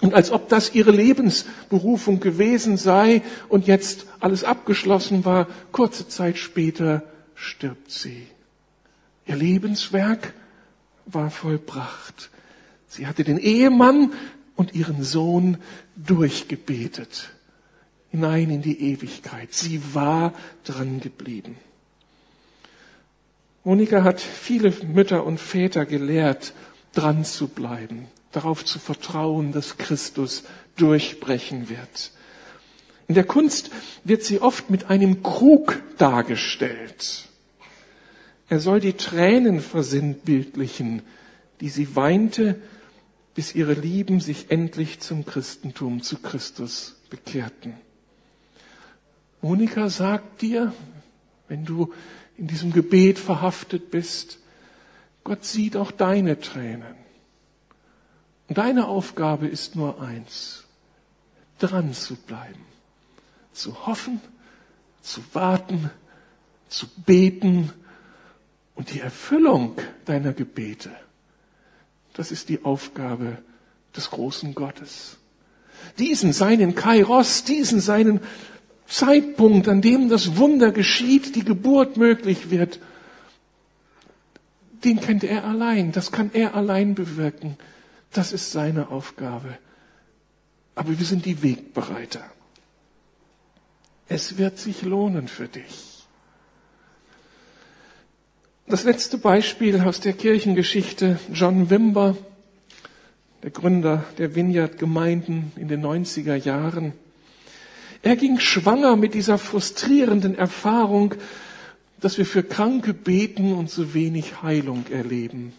Und 0.00 0.14
als 0.14 0.32
ob 0.32 0.48
das 0.48 0.74
ihre 0.74 0.90
Lebensberufung 0.90 2.18
gewesen 2.18 2.76
sei 2.76 3.22
und 3.48 3.68
jetzt 3.68 4.06
alles 4.18 4.42
abgeschlossen 4.42 5.24
war, 5.24 5.46
kurze 5.70 6.08
Zeit 6.08 6.38
später 6.38 7.04
stirbt 7.36 7.92
sie. 7.92 8.26
Ihr 9.26 9.36
Lebenswerk 9.36 10.32
war 11.06 11.30
vollbracht. 11.30 12.30
Sie 12.88 13.06
hatte 13.06 13.22
den 13.22 13.38
Ehemann 13.38 14.12
und 14.56 14.74
ihren 14.74 15.04
Sohn 15.04 15.58
durchgebetet 15.94 17.31
hinein 18.12 18.50
in 18.50 18.62
die 18.62 18.92
Ewigkeit. 18.92 19.52
Sie 19.52 19.94
war 19.94 20.34
dran 20.64 21.00
geblieben. 21.00 21.56
Monika 23.64 24.04
hat 24.04 24.20
viele 24.20 24.70
Mütter 24.70 25.24
und 25.24 25.38
Väter 25.38 25.86
gelehrt, 25.86 26.52
dran 26.92 27.24
zu 27.24 27.48
bleiben, 27.48 28.08
darauf 28.32 28.64
zu 28.64 28.78
vertrauen, 28.78 29.52
dass 29.52 29.78
Christus 29.78 30.44
durchbrechen 30.76 31.68
wird. 31.68 32.12
In 33.08 33.14
der 33.14 33.24
Kunst 33.24 33.70
wird 34.04 34.24
sie 34.24 34.40
oft 34.40 34.70
mit 34.70 34.90
einem 34.90 35.22
Krug 35.22 35.82
dargestellt. 35.96 37.28
Er 38.48 38.60
soll 38.60 38.80
die 38.80 38.94
Tränen 38.94 39.60
versinnbildlichen, 39.60 41.02
die 41.60 41.70
sie 41.70 41.96
weinte, 41.96 42.60
bis 43.34 43.54
ihre 43.54 43.72
Lieben 43.72 44.20
sich 44.20 44.50
endlich 44.50 45.00
zum 45.00 45.24
Christentum, 45.24 46.02
zu 46.02 46.18
Christus 46.18 46.96
bekehrten. 47.08 47.74
Monika 49.42 49.90
sagt 49.90 50.40
dir, 50.40 50.72
wenn 51.48 51.64
du 51.64 51.92
in 52.38 52.46
diesem 52.46 52.72
Gebet 52.72 53.18
verhaftet 53.18 53.90
bist, 53.90 54.38
Gott 55.24 55.44
sieht 55.44 55.76
auch 55.76 55.90
deine 55.90 56.40
Tränen. 56.40 56.94
Und 58.48 58.58
deine 58.58 58.86
Aufgabe 58.86 59.48
ist 59.48 59.76
nur 59.76 60.00
eins, 60.00 60.64
dran 61.58 61.92
zu 61.92 62.16
bleiben, 62.16 62.64
zu 63.52 63.86
hoffen, 63.86 64.20
zu 65.00 65.20
warten, 65.32 65.90
zu 66.68 66.86
beten 67.04 67.72
und 68.74 68.92
die 68.92 69.00
Erfüllung 69.00 69.76
deiner 70.04 70.32
Gebete, 70.32 70.90
das 72.14 72.30
ist 72.30 72.48
die 72.48 72.64
Aufgabe 72.64 73.38
des 73.96 74.10
großen 74.10 74.54
Gottes. 74.54 75.18
Diesen 75.98 76.32
seinen 76.32 76.74
Kairos, 76.74 77.44
diesen 77.44 77.80
seinen 77.80 78.20
Zeitpunkt, 78.92 79.68
an 79.68 79.80
dem 79.80 80.10
das 80.10 80.36
Wunder 80.36 80.70
geschieht, 80.70 81.34
die 81.34 81.44
Geburt 81.44 81.96
möglich 81.96 82.50
wird, 82.50 82.78
den 84.84 85.00
kennt 85.00 85.24
er 85.24 85.44
allein. 85.44 85.92
Das 85.92 86.12
kann 86.12 86.30
er 86.34 86.54
allein 86.54 86.94
bewirken. 86.94 87.56
Das 88.12 88.32
ist 88.32 88.52
seine 88.52 88.90
Aufgabe. 88.90 89.56
Aber 90.74 90.98
wir 90.98 91.06
sind 91.06 91.24
die 91.24 91.42
Wegbereiter. 91.42 92.22
Es 94.08 94.36
wird 94.36 94.58
sich 94.58 94.82
lohnen 94.82 95.26
für 95.26 95.48
dich. 95.48 96.04
Das 98.66 98.84
letzte 98.84 99.16
Beispiel 99.16 99.80
aus 99.80 100.00
der 100.00 100.12
Kirchengeschichte, 100.12 101.18
John 101.32 101.70
Wimber, 101.70 102.16
der 103.42 103.50
Gründer 103.52 104.04
der 104.18 104.34
Vineyard-Gemeinden 104.34 105.52
in 105.56 105.68
den 105.68 105.82
90er 105.82 106.36
Jahren. 106.36 106.92
Er 108.02 108.16
ging 108.16 108.40
schwanger 108.40 108.96
mit 108.96 109.14
dieser 109.14 109.38
frustrierenden 109.38 110.36
Erfahrung, 110.36 111.14
dass 112.00 112.18
wir 112.18 112.26
für 112.26 112.42
Kranke 112.42 112.94
beten 112.94 113.52
und 113.52 113.70
so 113.70 113.94
wenig 113.94 114.42
Heilung 114.42 114.84
erleben. 114.90 115.52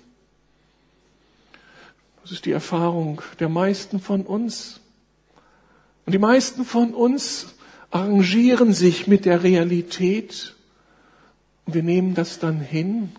Das 2.22 2.34
ist 2.34 2.46
die 2.46 2.52
Erfahrung 2.52 3.22
der 3.40 3.50
meisten 3.50 4.00
von 4.00 4.22
uns. 4.22 4.82
Und 6.06 6.14
die 6.14 6.20
meisten 6.20 6.66
von 6.66 6.94
uns 6.94 7.56
arrangieren 7.92 8.74
sich 8.74 9.08
mit 9.08 9.26
der 9.26 9.44
Realität 9.44 10.56
und 11.66 11.76
wir 11.76 11.84
nehmen 11.84 12.14
das 12.14 12.40
dann 12.40 12.60
hin 12.60 13.12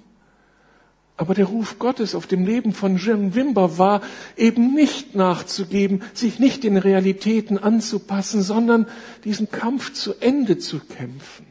aber 1.17 1.35
der 1.35 1.47
Ruf 1.47 1.79
Gottes 1.79 2.15
auf 2.15 2.27
dem 2.27 2.45
Leben 2.45 2.73
von 2.73 2.97
Jim 2.97 3.35
Wimber 3.35 3.79
war 3.79 4.03
eben 4.37 4.75
nicht 4.75 5.15
nachzugeben, 5.15 6.03
sich 6.13 6.41
nicht 6.41 6.65
den 6.65 6.77
Realitäten 6.77 7.57
anzupassen, 7.57 8.43
sondern 8.43 8.87
diesen 9.25 9.51
Kampf 9.51 9.93
zu 9.93 10.15
Ende 10.21 10.59
zu 10.59 10.81
kämpfen. 10.81 11.47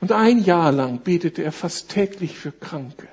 Und 0.00 0.12
ein 0.12 0.44
Jahr 0.44 0.72
lang 0.72 1.00
betete 1.00 1.42
er 1.42 1.52
fast 1.52 1.88
täglich 1.88 2.36
für 2.36 2.52
Kranke. 2.52 3.08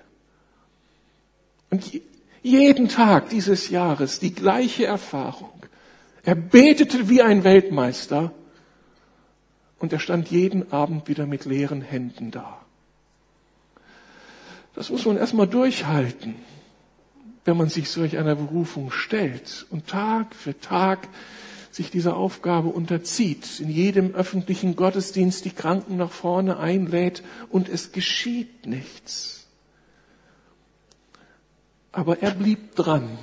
Und 1.69 2.01
jeden 2.41 2.89
Tag 2.89 3.29
dieses 3.29 3.69
Jahres 3.69 4.19
die 4.19 4.35
gleiche 4.35 4.85
Erfahrung. 4.85 5.65
Er 6.23 6.35
betete 6.35 7.07
wie 7.07 7.21
ein 7.21 7.45
Weltmeister 7.45 8.33
und 9.79 9.93
er 9.93 9.99
stand 9.99 10.29
jeden 10.29 10.73
Abend 10.73 11.07
wieder 11.07 11.25
mit 11.25 11.45
leeren 11.45 11.81
Händen 11.81 12.31
da. 12.31 12.62
Das 14.75 14.89
muss 14.89 15.05
man 15.05 15.17
erstmal 15.17 15.47
durchhalten, 15.47 16.35
wenn 17.45 17.57
man 17.57 17.69
sich 17.69 17.89
solch 17.89 18.17
einer 18.17 18.35
Berufung 18.35 18.91
stellt 18.91 19.65
und 19.69 19.87
Tag 19.87 20.33
für 20.35 20.59
Tag 20.59 21.07
sich 21.69 21.89
dieser 21.89 22.15
Aufgabe 22.15 22.69
unterzieht, 22.69 23.59
in 23.59 23.69
jedem 23.69 24.13
öffentlichen 24.13 24.75
Gottesdienst 24.75 25.45
die 25.45 25.51
Kranken 25.51 25.97
nach 25.97 26.11
vorne 26.11 26.57
einlädt 26.57 27.23
und 27.49 27.67
es 27.67 27.91
geschieht 27.91 28.67
nichts. 28.67 29.47
Aber 31.91 32.21
er 32.21 32.31
blieb 32.31 32.75
dran. 32.75 33.17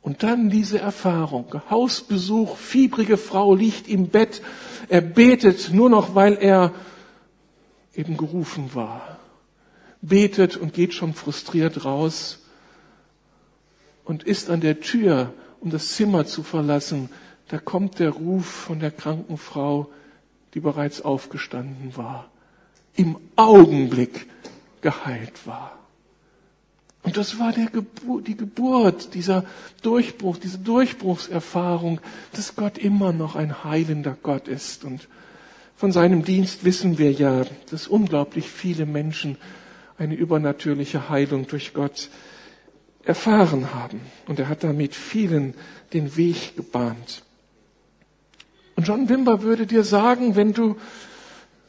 Und 0.00 0.22
dann 0.22 0.50
diese 0.50 0.80
Erfahrung. 0.80 1.46
Hausbesuch, 1.70 2.56
fiebrige 2.56 3.16
Frau 3.16 3.54
liegt 3.54 3.88
im 3.88 4.08
Bett. 4.08 4.42
Er 4.88 5.00
betet 5.00 5.72
nur 5.72 5.88
noch, 5.88 6.14
weil 6.14 6.34
er 6.34 6.72
eben 7.94 8.16
gerufen 8.16 8.74
war. 8.74 9.18
Betet 10.02 10.56
und 10.56 10.74
geht 10.74 10.94
schon 10.94 11.14
frustriert 11.14 11.84
raus 11.84 12.40
und 14.04 14.24
ist 14.24 14.50
an 14.50 14.60
der 14.60 14.80
Tür, 14.80 15.32
um 15.60 15.70
das 15.70 15.94
Zimmer 15.94 16.26
zu 16.26 16.42
verlassen. 16.42 17.08
Da 17.48 17.58
kommt 17.58 17.98
der 17.98 18.10
Ruf 18.10 18.46
von 18.46 18.80
der 18.80 18.90
kranken 18.90 19.38
Frau, 19.38 19.90
die 20.54 20.60
bereits 20.60 21.00
aufgestanden 21.02 21.96
war, 21.96 22.30
im 22.94 23.16
Augenblick 23.36 24.26
geheilt 24.80 25.46
war. 25.46 25.78
Und 27.04 27.16
das 27.16 27.38
war 27.38 27.52
Gebur 27.52 28.22
die 28.22 28.36
Geburt, 28.36 29.14
dieser 29.14 29.44
Durchbruch, 29.82 30.36
diese 30.36 30.58
Durchbruchserfahrung, 30.58 32.00
dass 32.32 32.54
Gott 32.54 32.78
immer 32.78 33.12
noch 33.12 33.34
ein 33.34 33.64
heilender 33.64 34.16
Gott 34.22 34.46
ist. 34.46 34.84
Und 34.84 35.08
von 35.74 35.90
seinem 35.90 36.24
Dienst 36.24 36.64
wissen 36.64 36.98
wir 36.98 37.10
ja, 37.10 37.44
dass 37.70 37.88
unglaublich 37.88 38.48
viele 38.48 38.86
Menschen 38.86 39.36
eine 40.02 40.14
übernatürliche 40.14 41.08
Heilung 41.08 41.46
durch 41.46 41.74
Gott 41.74 42.10
erfahren 43.04 43.72
haben. 43.72 44.00
Und 44.26 44.38
er 44.38 44.48
hat 44.48 44.64
damit 44.64 44.94
vielen 44.94 45.54
den 45.92 46.16
Weg 46.16 46.56
gebahnt. 46.56 47.22
Und 48.74 48.88
John 48.88 49.08
Wimber 49.08 49.42
würde 49.42 49.66
dir 49.66 49.84
sagen, 49.84 50.34
wenn 50.34 50.52
du 50.52 50.76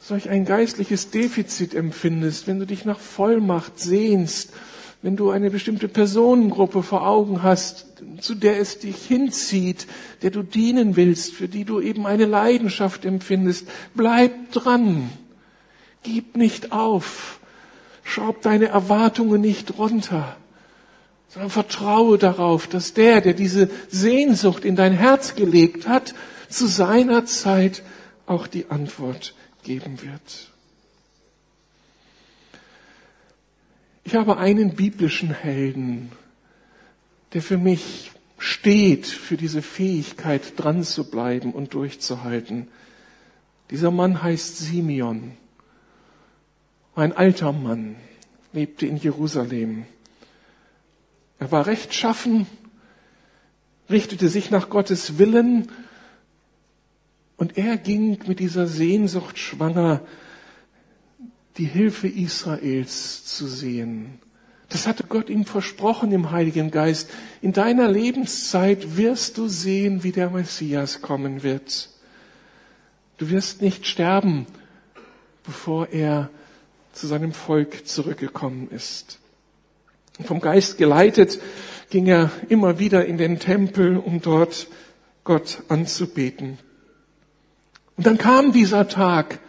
solch 0.00 0.28
ein 0.28 0.44
geistliches 0.44 1.10
Defizit 1.10 1.74
empfindest, 1.74 2.48
wenn 2.48 2.58
du 2.58 2.66
dich 2.66 2.84
nach 2.84 2.98
Vollmacht 2.98 3.78
sehnst, 3.78 4.52
wenn 5.00 5.16
du 5.16 5.30
eine 5.30 5.50
bestimmte 5.50 5.86
Personengruppe 5.86 6.82
vor 6.82 7.06
Augen 7.06 7.42
hast, 7.42 7.86
zu 8.20 8.34
der 8.34 8.58
es 8.58 8.80
dich 8.80 8.96
hinzieht, 9.06 9.86
der 10.22 10.30
du 10.30 10.42
dienen 10.42 10.96
willst, 10.96 11.34
für 11.34 11.46
die 11.46 11.64
du 11.64 11.80
eben 11.80 12.06
eine 12.06 12.24
Leidenschaft 12.24 13.04
empfindest, 13.04 13.68
bleib 13.94 14.50
dran. 14.50 15.10
Gib 16.02 16.36
nicht 16.36 16.72
auf. 16.72 17.38
Schraub 18.04 18.42
deine 18.42 18.66
Erwartungen 18.66 19.40
nicht 19.40 19.78
runter, 19.78 20.36
sondern 21.28 21.50
vertraue 21.50 22.18
darauf, 22.18 22.68
dass 22.68 22.94
der, 22.94 23.20
der 23.20 23.32
diese 23.32 23.70
Sehnsucht 23.88 24.64
in 24.64 24.76
dein 24.76 24.92
Herz 24.92 25.34
gelegt 25.34 25.88
hat, 25.88 26.14
zu 26.48 26.66
seiner 26.66 27.26
Zeit 27.26 27.82
auch 28.26 28.46
die 28.46 28.70
Antwort 28.70 29.34
geben 29.64 30.00
wird. 30.02 30.50
Ich 34.04 34.14
habe 34.14 34.36
einen 34.36 34.74
biblischen 34.74 35.32
Helden, 35.32 36.12
der 37.32 37.42
für 37.42 37.58
mich 37.58 38.12
steht, 38.38 39.06
für 39.06 39.38
diese 39.38 39.62
Fähigkeit 39.62 40.52
dran 40.56 40.84
zu 40.84 41.10
bleiben 41.10 41.52
und 41.52 41.72
durchzuhalten. 41.72 42.68
Dieser 43.70 43.90
Mann 43.90 44.22
heißt 44.22 44.58
Simeon. 44.58 45.32
Ein 46.96 47.12
alter 47.12 47.52
Mann, 47.52 47.96
lebte 48.52 48.86
in 48.86 48.96
Jerusalem. 48.96 49.84
Er 51.40 51.50
war 51.50 51.66
rechtschaffen, 51.66 52.46
richtete 53.90 54.28
sich 54.28 54.50
nach 54.50 54.70
Gottes 54.70 55.18
Willen 55.18 55.72
und 57.36 57.58
er 57.58 57.76
ging 57.76 58.20
mit 58.26 58.38
dieser 58.38 58.68
Sehnsucht 58.68 59.38
schwanger, 59.38 60.02
die 61.56 61.64
Hilfe 61.64 62.06
Israels 62.06 63.24
zu 63.24 63.48
sehen. 63.48 64.20
Das 64.68 64.86
hatte 64.86 65.04
Gott 65.04 65.28
ihm 65.28 65.44
versprochen 65.44 66.12
im 66.12 66.30
Heiligen 66.30 66.70
Geist. 66.70 67.10
In 67.42 67.52
deiner 67.52 67.88
Lebenszeit 67.88 68.96
wirst 68.96 69.36
du 69.36 69.48
sehen, 69.48 70.02
wie 70.04 70.12
der 70.12 70.30
Messias 70.30 71.02
kommen 71.02 71.42
wird. 71.42 71.90
Du 73.18 73.30
wirst 73.30 73.62
nicht 73.62 73.86
sterben, 73.86 74.46
bevor 75.44 75.88
er 75.88 76.30
zu 76.94 77.06
seinem 77.06 77.32
Volk 77.32 77.86
zurückgekommen 77.86 78.68
ist. 78.70 79.18
Vom 80.24 80.40
Geist 80.40 80.78
geleitet 80.78 81.40
ging 81.90 82.06
er 82.06 82.30
immer 82.48 82.78
wieder 82.78 83.04
in 83.04 83.18
den 83.18 83.38
Tempel, 83.38 83.96
um 83.96 84.20
dort 84.20 84.68
Gott 85.24 85.62
anzubeten. 85.68 86.58
Und 87.96 88.06
dann 88.06 88.18
kam 88.18 88.52
dieser 88.52 88.88
Tag, 88.88 89.40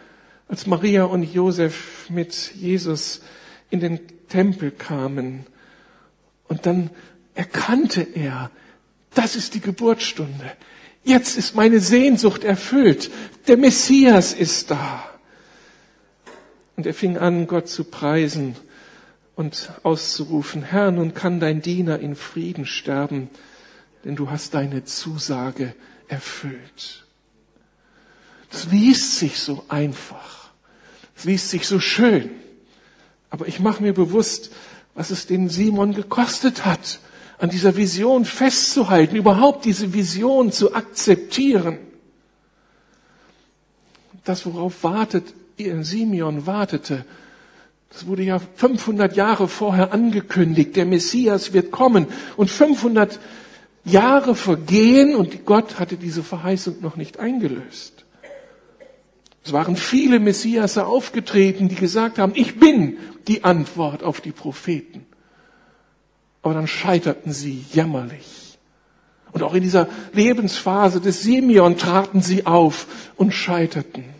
als 0.48 0.66
Maria 0.66 1.04
und 1.04 1.22
Josef 1.22 2.08
mit 2.08 2.54
Jesus 2.54 3.20
in 3.70 3.80
den 3.80 4.00
Tempel 4.28 4.70
kamen. 4.70 5.46
Und 6.48 6.66
dann 6.66 6.90
erkannte 7.34 8.02
er, 8.02 8.50
das 9.14 9.34
ist 9.34 9.54
die 9.54 9.60
Geburtsstunde. 9.60 10.52
Jetzt 11.02 11.36
ist 11.36 11.54
meine 11.54 11.80
Sehnsucht 11.80 12.44
erfüllt. 12.44 13.10
Der 13.48 13.56
Messias 13.56 14.32
ist 14.32 14.70
da. 14.70 15.08
Und 16.76 16.86
er 16.86 16.94
fing 16.94 17.16
an, 17.16 17.46
Gott 17.46 17.68
zu 17.68 17.84
preisen 17.84 18.56
und 19.34 19.70
auszurufen, 19.82 20.62
Herr, 20.62 20.90
nun 20.90 21.14
kann 21.14 21.40
dein 21.40 21.62
Diener 21.62 21.98
in 21.98 22.16
Frieden 22.16 22.66
sterben, 22.66 23.30
denn 24.04 24.16
du 24.16 24.30
hast 24.30 24.54
deine 24.54 24.84
Zusage 24.84 25.74
erfüllt. 26.08 27.04
Das 28.50 28.66
liest 28.70 29.18
sich 29.18 29.40
so 29.40 29.64
einfach. 29.68 30.50
Es 31.16 31.24
liest 31.24 31.50
sich 31.50 31.66
so 31.66 31.80
schön. 31.80 32.30
Aber 33.30 33.48
ich 33.48 33.58
mache 33.58 33.82
mir 33.82 33.92
bewusst, 33.92 34.52
was 34.94 35.10
es 35.10 35.26
den 35.26 35.48
Simon 35.48 35.92
gekostet 35.92 36.64
hat, 36.64 37.00
an 37.38 37.50
dieser 37.50 37.76
Vision 37.76 38.24
festzuhalten, 38.24 39.16
überhaupt 39.16 39.64
diese 39.64 39.92
Vision 39.92 40.52
zu 40.52 40.74
akzeptieren. 40.74 41.78
Das, 44.24 44.46
worauf 44.46 44.82
wartet, 44.84 45.34
Simeon 45.58 46.46
wartete, 46.46 47.04
das 47.90 48.06
wurde 48.06 48.24
ja 48.24 48.38
500 48.38 49.16
Jahre 49.16 49.48
vorher 49.48 49.92
angekündigt. 49.92 50.76
Der 50.76 50.84
Messias 50.84 51.52
wird 51.52 51.70
kommen 51.70 52.06
und 52.36 52.50
500 52.50 53.18
Jahre 53.84 54.34
vergehen 54.34 55.14
und 55.14 55.46
Gott 55.46 55.78
hatte 55.78 55.96
diese 55.96 56.22
Verheißung 56.22 56.76
noch 56.80 56.96
nicht 56.96 57.18
eingelöst. 57.18 58.04
Es 59.44 59.52
waren 59.52 59.76
viele 59.76 60.18
Messiasse 60.18 60.86
aufgetreten, 60.86 61.68
die 61.68 61.76
gesagt 61.76 62.18
haben, 62.18 62.32
ich 62.34 62.58
bin 62.58 62.98
die 63.28 63.44
Antwort 63.44 64.02
auf 64.02 64.20
die 64.20 64.32
Propheten. 64.32 65.06
Aber 66.42 66.52
dann 66.54 66.66
scheiterten 66.66 67.32
sie 67.32 67.64
jämmerlich. 67.72 68.58
Und 69.30 69.44
auch 69.44 69.54
in 69.54 69.62
dieser 69.62 69.88
Lebensphase 70.12 71.00
des 71.00 71.22
Simeon 71.22 71.78
traten 71.78 72.22
sie 72.22 72.44
auf 72.44 72.86
und 73.16 73.32
scheiterten. 73.32 74.15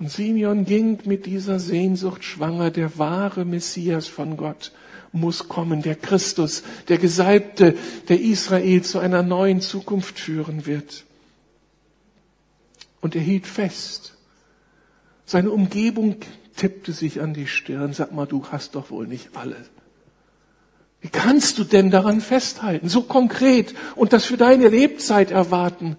Und 0.00 0.10
Simeon 0.10 0.64
ging 0.64 0.98
mit 1.04 1.26
dieser 1.26 1.60
Sehnsucht 1.60 2.24
schwanger, 2.24 2.70
der 2.70 2.98
wahre 2.98 3.44
Messias 3.44 4.08
von 4.08 4.38
Gott 4.38 4.72
muss 5.12 5.48
kommen, 5.48 5.82
der 5.82 5.94
Christus, 5.94 6.62
der 6.88 6.96
Gesalbte, 6.96 7.76
der 8.08 8.20
Israel 8.20 8.82
zu 8.82 8.98
einer 8.98 9.22
neuen 9.22 9.60
Zukunft 9.60 10.18
führen 10.18 10.64
wird. 10.64 11.04
Und 13.02 13.14
er 13.14 13.20
hielt 13.20 13.46
fest. 13.46 14.14
Seine 15.26 15.50
Umgebung 15.50 16.16
tippte 16.56 16.92
sich 16.92 17.20
an 17.20 17.34
die 17.34 17.46
Stirn. 17.46 17.92
Sag 17.92 18.12
mal, 18.12 18.26
du 18.26 18.46
hast 18.50 18.76
doch 18.76 18.90
wohl 18.90 19.06
nicht 19.06 19.36
alles. 19.36 19.68
Wie 21.02 21.08
kannst 21.08 21.58
du 21.58 21.64
denn 21.64 21.90
daran 21.90 22.22
festhalten? 22.22 22.88
So 22.88 23.02
konkret 23.02 23.74
und 23.96 24.14
das 24.14 24.24
für 24.24 24.38
deine 24.38 24.68
Lebzeit 24.68 25.30
erwarten. 25.30 25.96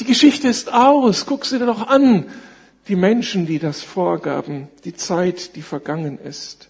Die 0.00 0.04
Geschichte 0.04 0.48
ist 0.48 0.72
aus. 0.72 1.26
Guck 1.26 1.44
sie 1.44 1.60
dir 1.60 1.66
doch 1.66 1.86
an. 1.86 2.26
Die 2.88 2.96
Menschen, 2.96 3.46
die 3.46 3.58
das 3.58 3.82
vorgaben. 3.82 4.68
Die 4.84 4.94
Zeit, 4.94 5.56
die 5.56 5.62
vergangen 5.62 6.18
ist. 6.18 6.68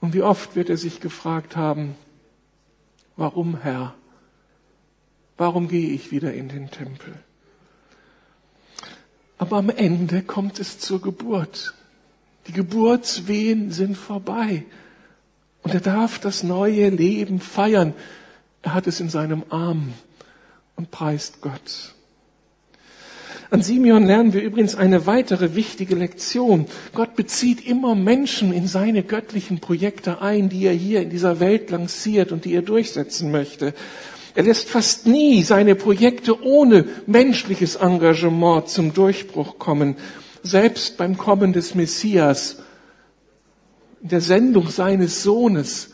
Und 0.00 0.14
wie 0.14 0.22
oft 0.22 0.56
wird 0.56 0.68
er 0.68 0.76
sich 0.76 1.00
gefragt 1.00 1.56
haben, 1.56 1.94
warum 3.16 3.60
Herr? 3.62 3.94
Warum 5.36 5.68
gehe 5.68 5.90
ich 5.90 6.10
wieder 6.10 6.34
in 6.34 6.48
den 6.48 6.70
Tempel? 6.70 7.14
Aber 9.38 9.56
am 9.56 9.70
Ende 9.70 10.22
kommt 10.22 10.60
es 10.60 10.78
zur 10.78 11.00
Geburt. 11.00 11.74
Die 12.46 12.52
Geburtswehen 12.52 13.70
sind 13.70 13.96
vorbei. 13.96 14.64
Und 15.62 15.74
er 15.74 15.80
darf 15.80 16.18
das 16.18 16.42
neue 16.42 16.90
Leben 16.90 17.40
feiern. 17.40 17.94
Er 18.62 18.74
hat 18.74 18.86
es 18.86 19.00
in 19.00 19.08
seinem 19.08 19.44
Arm 19.50 19.94
und 20.76 20.90
preist 20.90 21.40
Gott. 21.40 21.94
An 23.52 23.60
Simeon 23.60 24.06
lernen 24.06 24.32
wir 24.32 24.40
übrigens 24.42 24.74
eine 24.76 25.04
weitere 25.04 25.54
wichtige 25.54 25.94
Lektion. 25.94 26.64
Gott 26.94 27.16
bezieht 27.16 27.66
immer 27.66 27.94
Menschen 27.94 28.50
in 28.50 28.66
seine 28.66 29.02
göttlichen 29.02 29.60
Projekte 29.60 30.22
ein, 30.22 30.48
die 30.48 30.64
er 30.64 30.72
hier 30.72 31.02
in 31.02 31.10
dieser 31.10 31.38
Welt 31.38 31.68
lanciert 31.68 32.32
und 32.32 32.46
die 32.46 32.54
er 32.54 32.62
durchsetzen 32.62 33.30
möchte. 33.30 33.74
Er 34.34 34.44
lässt 34.44 34.70
fast 34.70 35.06
nie 35.06 35.42
seine 35.42 35.74
Projekte 35.74 36.42
ohne 36.42 36.86
menschliches 37.04 37.76
Engagement 37.76 38.70
zum 38.70 38.94
Durchbruch 38.94 39.58
kommen. 39.58 39.96
Selbst 40.42 40.96
beim 40.96 41.18
Kommen 41.18 41.52
des 41.52 41.74
Messias, 41.74 42.62
in 44.02 44.08
der 44.08 44.22
Sendung 44.22 44.70
seines 44.70 45.22
Sohnes, 45.22 45.90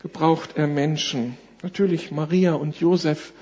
gebraucht 0.00 0.56
er 0.56 0.66
Menschen. 0.66 1.36
Natürlich 1.62 2.10
Maria 2.10 2.54
und 2.54 2.80
Josef 2.80 3.34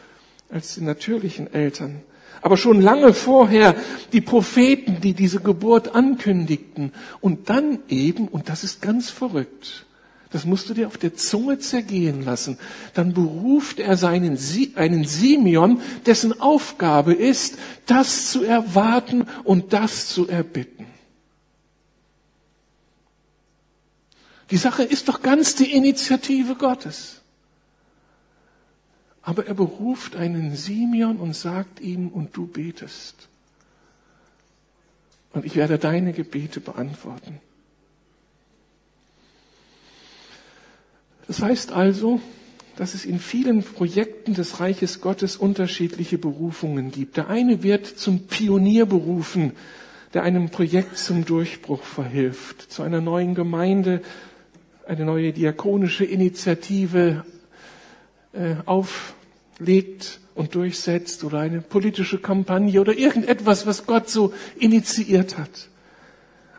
als 0.50 0.74
die 0.74 0.82
natürlichen 0.82 1.50
Eltern 1.50 2.02
aber 2.46 2.56
schon 2.56 2.80
lange 2.80 3.12
vorher 3.12 3.74
die 4.12 4.20
Propheten, 4.20 5.00
die 5.00 5.14
diese 5.14 5.40
Geburt 5.40 5.96
ankündigten. 5.96 6.92
Und 7.20 7.50
dann 7.50 7.80
eben, 7.88 8.28
und 8.28 8.48
das 8.48 8.62
ist 8.62 8.80
ganz 8.80 9.10
verrückt, 9.10 9.84
das 10.30 10.44
musst 10.44 10.70
du 10.70 10.74
dir 10.74 10.86
auf 10.86 10.96
der 10.96 11.16
Zunge 11.16 11.58
zergehen 11.58 12.24
lassen, 12.24 12.56
dann 12.94 13.14
beruft 13.14 13.80
er 13.80 13.96
seinen, 13.96 14.38
einen 14.76 15.04
Simeon, 15.06 15.80
dessen 16.06 16.40
Aufgabe 16.40 17.14
ist, 17.14 17.58
das 17.86 18.30
zu 18.30 18.44
erwarten 18.44 19.26
und 19.42 19.72
das 19.72 20.06
zu 20.06 20.28
erbitten. 20.28 20.86
Die 24.52 24.56
Sache 24.56 24.84
ist 24.84 25.08
doch 25.08 25.20
ganz 25.20 25.56
die 25.56 25.72
Initiative 25.72 26.54
Gottes. 26.54 27.22
Aber 29.26 29.44
er 29.48 29.54
beruft 29.54 30.14
einen 30.14 30.54
Simeon 30.54 31.16
und 31.16 31.34
sagt 31.34 31.80
ihm, 31.80 32.06
und 32.10 32.36
du 32.36 32.46
betest. 32.46 33.26
Und 35.32 35.44
ich 35.44 35.56
werde 35.56 35.78
deine 35.78 36.12
Gebete 36.12 36.60
beantworten. 36.60 37.40
Das 41.26 41.42
heißt 41.42 41.72
also, 41.72 42.20
dass 42.76 42.94
es 42.94 43.04
in 43.04 43.18
vielen 43.18 43.64
Projekten 43.64 44.34
des 44.34 44.60
Reiches 44.60 45.00
Gottes 45.00 45.36
unterschiedliche 45.36 46.18
Berufungen 46.18 46.92
gibt. 46.92 47.16
Der 47.16 47.26
eine 47.26 47.64
wird 47.64 47.84
zum 47.84 48.28
Pionier 48.28 48.86
berufen, 48.86 49.54
der 50.14 50.22
einem 50.22 50.50
Projekt 50.50 50.98
zum 50.98 51.24
Durchbruch 51.24 51.82
verhilft, 51.82 52.70
zu 52.70 52.84
einer 52.84 53.00
neuen 53.00 53.34
Gemeinde, 53.34 54.02
eine 54.86 55.04
neue 55.04 55.32
diakonische 55.32 56.04
Initiative 56.04 57.24
äh, 58.32 58.54
auf 58.66 59.15
legt 59.58 60.20
und 60.34 60.54
durchsetzt 60.54 61.24
oder 61.24 61.40
eine 61.40 61.60
politische 61.60 62.18
Kampagne 62.18 62.80
oder 62.80 62.96
irgendetwas, 62.96 63.66
was 63.66 63.86
Gott 63.86 64.08
so 64.08 64.32
initiiert 64.58 65.38
hat. 65.38 65.68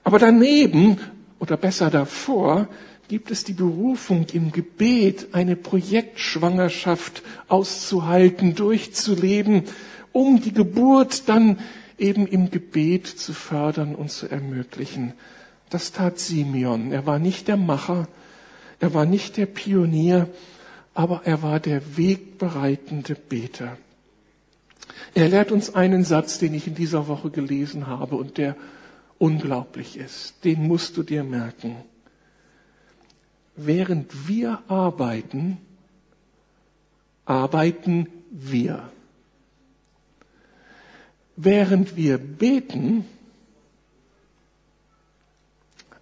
Aber 0.04 0.20
daneben 0.20 0.98
oder 1.40 1.58
besser 1.58 1.90
davor 1.90 2.68
gibt 3.08 3.32
es 3.32 3.44
die 3.44 3.54
Berufung 3.54 4.26
im 4.34 4.52
Gebet, 4.52 5.28
eine 5.32 5.56
Projektschwangerschaft 5.56 7.24
auszuhalten, 7.48 8.56
durchzuleben, 8.56 9.64
um 10.12 10.42
die 10.42 10.54
Geburt 10.54 11.30
dann 11.30 11.60
eben 11.98 12.28
im 12.28 12.50
Gebet 12.52 13.08
zu 13.08 13.34
fördern 13.34 13.96
und 13.96 14.12
zu 14.12 14.28
ermöglichen. 14.30 15.14
Das 15.70 15.92
tat 15.92 16.20
Simeon. 16.20 16.92
Er 16.92 17.06
war 17.06 17.20
nicht 17.20 17.48
der 17.48 17.58
Macher, 17.58 18.08
er 18.80 18.94
war 18.94 19.06
nicht 19.06 19.38
der 19.38 19.46
Pionier, 19.46 20.30
aber 20.98 21.22
er 21.26 21.44
war 21.44 21.60
der 21.60 21.96
wegbereitende 21.96 23.14
Beter. 23.14 23.78
Er 25.14 25.30
lehrt 25.30 25.52
uns 25.52 25.76
einen 25.76 26.04
Satz, 26.04 26.40
den 26.40 26.56
ich 26.56 26.66
in 26.66 26.74
dieser 26.74 27.08
Woche 27.08 27.30
gelesen 27.30 27.86
habe 27.86 28.16
und 28.16 28.40
der 28.40 28.56
unglaublich 29.20 29.96
ist. 29.96 30.44
Den 30.44 30.68
musst 30.68 30.98
du 30.98 31.04
dir 31.04 31.24
merken. 31.24 31.76
Während 33.56 34.28
wir 34.28 34.64
arbeiten, 34.68 35.60
arbeiten 37.26 38.08
wir. 38.32 38.90
Während 41.36 41.96
wir 41.96 42.18
beten, 42.18 43.06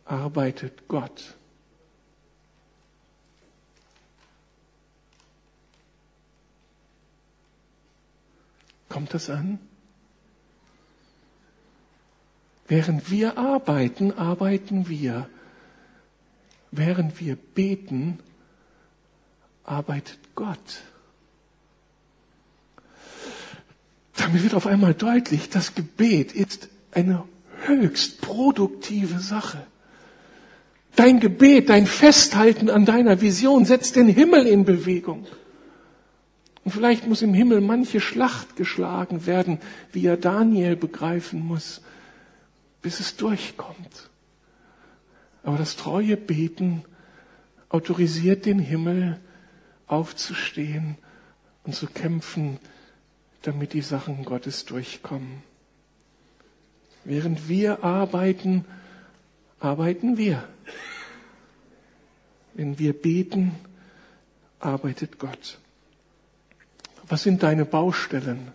arbeitet 0.05 0.87
Gott. 0.87 1.35
Kommt 8.95 9.13
das 9.13 9.29
an? 9.29 9.59
Während 12.65 13.11
wir 13.11 13.37
arbeiten, 13.37 14.13
arbeiten 14.13 14.87
wir. 14.87 15.27
Während 16.71 17.19
wir 17.19 17.35
beten, 17.35 18.19
arbeitet 19.65 20.19
Gott. 20.33 20.83
Damit 24.15 24.43
wird 24.43 24.53
auf 24.53 24.65
einmal 24.65 24.93
deutlich, 24.93 25.49
das 25.49 25.75
Gebet 25.75 26.31
ist 26.31 26.69
eine 26.93 27.25
höchst 27.65 28.21
produktive 28.21 29.19
Sache. 29.19 29.67
Dein 30.95 31.19
Gebet, 31.19 31.67
dein 31.67 31.85
Festhalten 31.85 32.69
an 32.69 32.85
deiner 32.85 33.19
Vision 33.19 33.65
setzt 33.65 33.97
den 33.97 34.07
Himmel 34.07 34.47
in 34.47 34.63
Bewegung. 34.63 35.27
Und 36.65 36.71
vielleicht 36.71 37.07
muss 37.07 37.21
im 37.21 37.35
Himmel 37.35 37.61
manche 37.61 38.01
Schlacht 38.01 38.55
geschlagen 38.55 39.27
werden, 39.27 39.59
wie 39.91 40.07
er 40.07 40.17
Daniel 40.17 40.75
begreifen 40.75 41.45
muss, 41.45 41.81
bis 42.81 42.99
es 42.99 43.15
durchkommt. 43.17 44.09
Aber 45.43 45.57
das 45.57 45.75
treue 45.75 46.17
Beten 46.17 46.83
autorisiert 47.69 48.47
den 48.47 48.57
Himmel 48.57 49.19
aufzustehen 49.85 50.97
und 51.65 51.75
zu 51.75 51.85
kämpfen, 51.85 52.57
damit 53.43 53.73
die 53.73 53.81
Sachen 53.81 54.25
Gottes 54.25 54.65
durchkommen. 54.65 55.43
Während 57.03 57.47
wir 57.47 57.83
arbeiten, 57.83 58.65
arbeiten 59.59 60.17
wir. 60.17 60.43
Wenn 62.55 62.79
wir 62.79 62.93
beten, 62.93 63.51
arbeitet 64.59 65.19
Gott. 65.19 65.59
Was 67.07 67.23
sind 67.23 67.43
deine 67.43 67.65
Baustellen? 67.65 68.51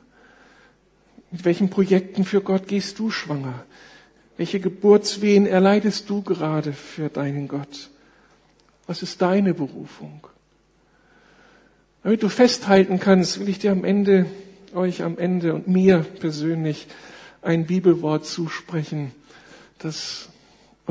Mit 1.31 1.45
welchen 1.45 1.71
Projekten 1.71 2.25
für 2.25 2.41
Gott 2.41 2.67
gehst 2.67 2.99
du 2.99 3.11
schwanger? 3.11 3.65
Welche 4.37 4.59
Geburtswehen 4.59 5.47
erleidest 5.47 6.11
du 6.11 6.23
gerade 6.23 6.73
für 6.73 7.09
deinen 7.09 7.47
Gott? 7.47 7.91
Was 8.87 9.03
ist 9.03 9.23
deine 9.23 9.55
Berufung? 9.55 10.27
Damit 12.03 12.23
du 12.23 12.29
festhalten 12.29 12.99
kannst, 12.99 13.39
will 13.39 13.49
ich 13.49 13.59
dir 13.59 13.73
am 13.73 13.85
Ende, 13.85 14.27
euch 14.75 15.03
am 15.03 15.19
Ende 15.19 15.55
und 15.55 15.69
mir 15.69 15.99
persönlich 15.99 16.87
ein 17.43 17.67
Bibelwort 17.67 18.27
zusprechen, 18.27 19.13
das 19.79 20.29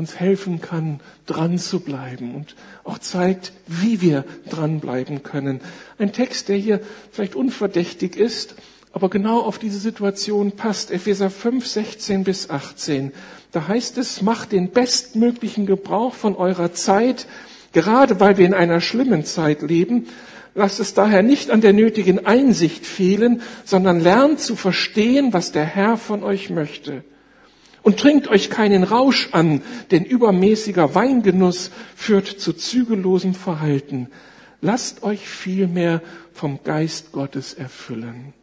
uns 0.00 0.18
helfen 0.18 0.62
kann, 0.62 0.98
dran 1.26 1.58
zu 1.58 1.80
bleiben 1.80 2.34
und 2.34 2.56
auch 2.84 2.98
zeigt, 2.98 3.52
wie 3.66 4.00
wir 4.00 4.24
dranbleiben 4.48 5.22
können. 5.22 5.60
Ein 5.98 6.12
Text, 6.12 6.48
der 6.48 6.56
hier 6.56 6.80
vielleicht 7.12 7.34
unverdächtig 7.36 8.16
ist, 8.16 8.54
aber 8.92 9.10
genau 9.10 9.40
auf 9.40 9.58
diese 9.58 9.78
Situation 9.78 10.52
passt. 10.52 10.90
Epheser 10.90 11.28
5, 11.28 11.66
16 11.66 12.24
bis 12.24 12.48
18. 12.48 13.12
Da 13.52 13.68
heißt 13.68 13.98
es, 13.98 14.22
macht 14.22 14.52
den 14.52 14.70
bestmöglichen 14.70 15.66
Gebrauch 15.66 16.14
von 16.14 16.34
eurer 16.34 16.72
Zeit, 16.72 17.26
gerade 17.72 18.20
weil 18.20 18.38
wir 18.38 18.46
in 18.46 18.54
einer 18.54 18.80
schlimmen 18.80 19.24
Zeit 19.26 19.60
leben. 19.60 20.06
Lasst 20.54 20.80
es 20.80 20.94
daher 20.94 21.22
nicht 21.22 21.50
an 21.50 21.60
der 21.60 21.74
nötigen 21.74 22.26
Einsicht 22.26 22.86
fehlen, 22.86 23.42
sondern 23.64 24.00
lernt 24.00 24.40
zu 24.40 24.56
verstehen, 24.56 25.34
was 25.34 25.52
der 25.52 25.64
Herr 25.64 25.98
von 25.98 26.24
euch 26.24 26.48
möchte. 26.48 27.04
Und 27.82 27.98
trinkt 27.98 28.28
euch 28.28 28.50
keinen 28.50 28.84
Rausch 28.84 29.30
an, 29.32 29.62
denn 29.90 30.04
übermäßiger 30.04 30.94
Weingenuss 30.94 31.70
führt 31.96 32.26
zu 32.26 32.52
zügellosem 32.52 33.34
Verhalten. 33.34 34.08
Lasst 34.60 35.02
euch 35.02 35.26
vielmehr 35.26 36.02
vom 36.34 36.62
Geist 36.62 37.12
Gottes 37.12 37.54
erfüllen. 37.54 38.34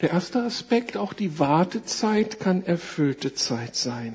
Der 0.00 0.10
erste 0.10 0.42
Aspekt, 0.42 0.96
auch 0.96 1.12
die 1.12 1.38
Wartezeit 1.38 2.40
kann 2.40 2.64
erfüllte 2.64 3.34
Zeit 3.34 3.76
sein. 3.76 4.14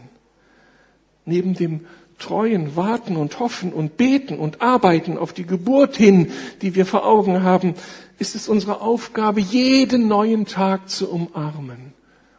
Neben 1.26 1.54
dem 1.54 1.82
treuen 2.18 2.76
Warten 2.76 3.16
und 3.16 3.40
Hoffen 3.40 3.72
und 3.72 3.96
Beten 3.98 4.40
und 4.40 4.62
Arbeiten 4.62 5.18
auf 5.18 5.32
die 5.32 5.46
Geburt 5.46 5.96
hin, 5.96 6.32
die 6.62 6.76
wir 6.76 6.86
vor 6.86 7.06
Augen 7.06 7.44
haben, 7.44 7.76
ist 8.20 8.36
es 8.36 8.50
unsere 8.50 8.82
Aufgabe, 8.82 9.42
jeden 9.42 10.08
neuen 10.08 10.46
Tag 10.46 10.90
zu 10.90 11.10
umarmen 11.10 11.94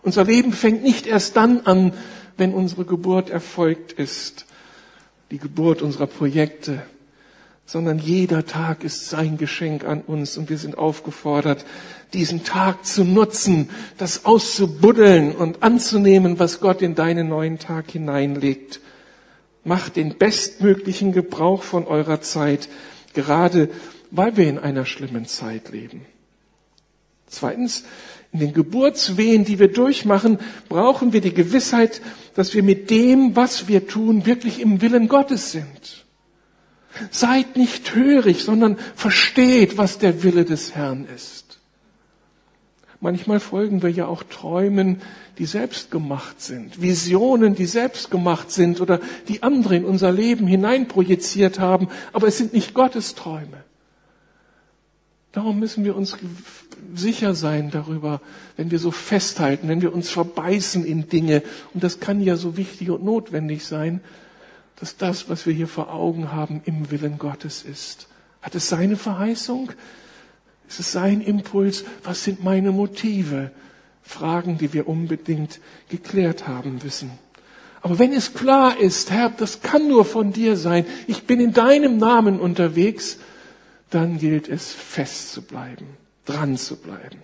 unser 0.06 0.24
Leben 0.24 0.52
fängt 0.52 0.84
nicht 0.84 1.06
erst 1.06 1.36
dann 1.36 1.62
an, 1.62 1.92
wenn 2.36 2.54
unsere 2.54 2.84
Geburt 2.84 3.28
erfolgt 3.28 3.92
ist, 3.92 4.46
die 5.32 5.38
Geburt 5.38 5.82
unserer 5.82 6.06
Projekte, 6.06 6.80
sondern 7.64 7.98
jeder 7.98 8.46
Tag 8.46 8.84
ist 8.84 9.10
sein 9.10 9.36
Geschenk 9.36 9.84
an 9.84 10.02
uns 10.02 10.38
und 10.38 10.48
wir 10.48 10.58
sind 10.58 10.78
aufgefordert, 10.78 11.66
diesen 12.12 12.44
Tag 12.44 12.86
zu 12.86 13.02
nutzen, 13.02 13.68
das 13.98 14.24
auszubuddeln 14.24 15.32
und 15.32 15.64
anzunehmen, 15.64 16.38
was 16.38 16.60
Gott 16.60 16.82
in 16.82 16.94
deinen 16.94 17.28
neuen 17.28 17.58
Tag 17.58 17.90
hineinlegt. 17.90 18.78
Macht 19.64 19.96
den 19.96 20.16
bestmöglichen 20.18 21.10
Gebrauch 21.10 21.64
von 21.64 21.84
eurer 21.84 22.20
Zeit, 22.20 22.68
gerade 23.12 23.70
weil 24.12 24.36
wir 24.36 24.48
in 24.48 24.60
einer 24.60 24.86
schlimmen 24.86 25.26
Zeit 25.26 25.70
leben. 25.70 26.06
Zweitens, 27.26 27.82
in 28.36 28.40
den 28.40 28.52
Geburtswehen, 28.52 29.46
die 29.46 29.58
wir 29.58 29.68
durchmachen, 29.68 30.38
brauchen 30.68 31.14
wir 31.14 31.22
die 31.22 31.32
Gewissheit, 31.32 32.02
dass 32.34 32.52
wir 32.52 32.62
mit 32.62 32.90
dem, 32.90 33.34
was 33.34 33.66
wir 33.66 33.86
tun, 33.86 34.26
wirklich 34.26 34.60
im 34.60 34.82
Willen 34.82 35.08
Gottes 35.08 35.52
sind. 35.52 36.04
Seid 37.10 37.56
nicht 37.56 37.94
hörig, 37.94 38.44
sondern 38.44 38.76
versteht, 38.94 39.78
was 39.78 39.98
der 39.98 40.22
Wille 40.22 40.44
des 40.44 40.74
Herrn 40.74 41.06
ist. 41.14 41.60
Manchmal 43.00 43.40
folgen 43.40 43.82
wir 43.82 43.90
ja 43.90 44.06
auch 44.06 44.22
Träumen, 44.22 45.00
die 45.38 45.46
selbst 45.46 45.90
gemacht 45.90 46.42
sind, 46.42 46.80
Visionen, 46.82 47.54
die 47.54 47.66
selbst 47.66 48.10
gemacht 48.10 48.50
sind 48.50 48.80
oder 48.82 49.00
die 49.28 49.42
andere 49.42 49.76
in 49.76 49.84
unser 49.84 50.12
Leben 50.12 50.46
hineinprojiziert 50.46 51.58
haben, 51.58 51.88
aber 52.12 52.26
es 52.28 52.36
sind 52.36 52.52
nicht 52.52 52.74
Gottes 52.74 53.14
Träume. 53.14 53.64
Darum 55.32 55.58
müssen 55.58 55.84
wir 55.84 55.94
uns 55.94 56.16
sicher 56.94 57.34
sein 57.34 57.70
darüber, 57.70 58.20
wenn 58.56 58.70
wir 58.70 58.78
so 58.78 58.90
festhalten, 58.90 59.68
wenn 59.68 59.82
wir 59.82 59.92
uns 59.94 60.10
verbeißen 60.10 60.84
in 60.84 61.08
Dinge, 61.08 61.42
und 61.74 61.82
das 61.82 62.00
kann 62.00 62.20
ja 62.22 62.36
so 62.36 62.56
wichtig 62.56 62.90
und 62.90 63.04
notwendig 63.04 63.64
sein, 63.64 64.00
dass 64.78 64.96
das, 64.96 65.28
was 65.28 65.46
wir 65.46 65.52
hier 65.52 65.68
vor 65.68 65.92
Augen 65.92 66.32
haben, 66.32 66.62
im 66.64 66.90
Willen 66.90 67.18
Gottes 67.18 67.62
ist. 67.62 68.08
Hat 68.42 68.54
es 68.54 68.68
seine 68.68 68.96
Verheißung? 68.96 69.72
Ist 70.68 70.80
es 70.80 70.92
sein 70.92 71.20
Impuls? 71.20 71.84
Was 72.04 72.24
sind 72.24 72.44
meine 72.44 72.72
Motive? 72.72 73.50
Fragen, 74.02 74.56
die 74.56 74.72
wir 74.72 74.88
unbedingt 74.88 75.60
geklärt 75.88 76.46
haben 76.46 76.78
müssen. 76.82 77.10
Aber 77.82 77.98
wenn 77.98 78.12
es 78.12 78.34
klar 78.34 78.78
ist, 78.78 79.10
Herr, 79.10 79.30
das 79.30 79.62
kann 79.62 79.88
nur 79.88 80.04
von 80.04 80.32
dir 80.32 80.56
sein, 80.56 80.86
ich 81.06 81.24
bin 81.24 81.40
in 81.40 81.52
deinem 81.52 81.98
Namen 81.98 82.40
unterwegs, 82.40 83.18
dann 83.90 84.18
gilt 84.18 84.48
es 84.48 84.72
fest 84.72 85.32
zu 85.32 85.42
bleiben, 85.42 85.86
dran 86.26 86.56
zu 86.58 86.76
bleiben. 86.76 87.22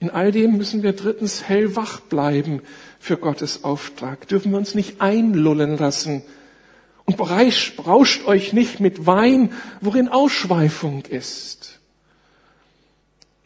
In 0.00 0.10
all 0.10 0.32
dem 0.32 0.58
müssen 0.58 0.82
wir 0.82 0.92
drittens 0.92 1.48
hellwach 1.48 2.00
bleiben 2.00 2.60
für 2.98 3.16
Gottes 3.16 3.64
Auftrag. 3.64 4.28
Dürfen 4.28 4.50
wir 4.50 4.58
uns 4.58 4.74
nicht 4.74 5.00
einlullen 5.00 5.78
lassen. 5.78 6.22
Und 7.06 7.16
brauscht 7.16 8.26
euch 8.26 8.52
nicht 8.52 8.80
mit 8.80 9.06
Wein, 9.06 9.52
worin 9.80 10.08
Ausschweifung 10.08 11.04
ist. 11.06 11.80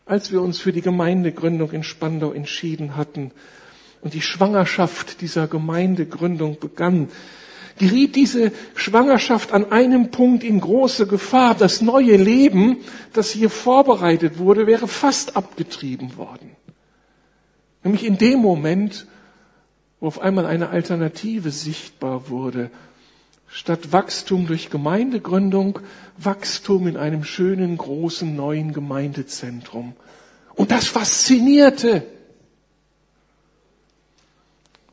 Als 0.07 0.33
wir 0.33 0.41
uns 0.43 0.59
für 0.59 0.73
die 0.73 0.81
Gemeindegründung 0.81 1.71
in 1.73 1.83
Spandau 1.83 2.33
entschieden 2.33 2.97
hatten 2.97 3.31
und 4.01 4.15
die 4.15 4.23
Schwangerschaft 4.23 5.21
dieser 5.21 5.49
Gemeindegründung 5.49 6.59
begann, 6.59 7.09
geriet 7.79 8.17
diese 8.17 8.53
Schwangerschaft 8.75 9.53
an 9.53 9.73
einem 9.73 10.11
Punkt 10.11 10.45
in 10.45 10.61
große 10.61 11.07
Gefahr. 11.07 11.55
Das 11.55 11.81
neue 11.81 12.17
Leben, 12.17 12.79
das 13.13 13.31
hier 13.31 13.51
vorbereitet 13.51 14.39
wurde, 14.39 14.67
wäre 14.67 14.89
fast 14.89 15.37
abgetrieben 15.37 16.17
worden. 16.17 16.57
Nämlich 17.83 18.05
in 18.05 18.19
dem 18.19 18.41
Moment, 18.41 19.07
wo 20.01 20.07
auf 20.07 20.21
einmal 20.21 20.47
eine 20.47 20.71
Alternative 20.71 21.51
sichtbar 21.51 22.29
wurde. 22.29 22.71
Statt 23.47 23.93
Wachstum 23.93 24.47
durch 24.47 24.69
Gemeindegründung, 24.69 25.79
Wachstum 26.19 26.87
in 26.87 26.97
einem 26.97 27.25
schönen, 27.25 27.79
großen, 27.79 28.37
neuen 28.37 28.73
Gemeindezentrum. 28.73 29.95
Und 30.55 30.71
das 30.71 30.87
faszinierte, 30.87 32.05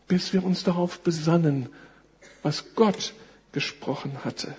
bis 0.07 0.31
wir 0.31 0.43
uns 0.43 0.63
darauf 0.63 0.99
besannen, 0.99 1.69
was 2.45 2.75
Gott 2.75 3.15
gesprochen 3.53 4.23
hatte. 4.23 4.55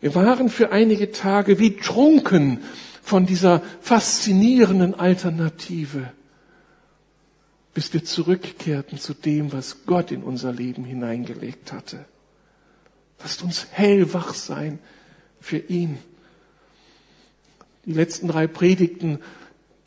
Wir 0.00 0.14
waren 0.14 0.48
für 0.48 0.70
einige 0.70 1.10
Tage 1.10 1.58
wie 1.58 1.76
trunken 1.76 2.60
von 3.02 3.26
dieser 3.26 3.60
faszinierenden 3.80 4.94
Alternative, 4.94 6.12
bis 7.74 7.92
wir 7.92 8.04
zurückkehrten 8.04 8.98
zu 8.98 9.14
dem, 9.14 9.52
was 9.52 9.84
Gott 9.84 10.12
in 10.12 10.22
unser 10.22 10.52
Leben 10.52 10.84
hineingelegt 10.84 11.72
hatte. 11.72 12.04
Lasst 13.20 13.42
uns 13.42 13.66
hellwach 13.72 14.32
sein 14.34 14.78
für 15.40 15.58
ihn. 15.58 15.98
Die 17.84 17.94
letzten 17.94 18.28
drei 18.28 18.46
Predigten, 18.46 19.18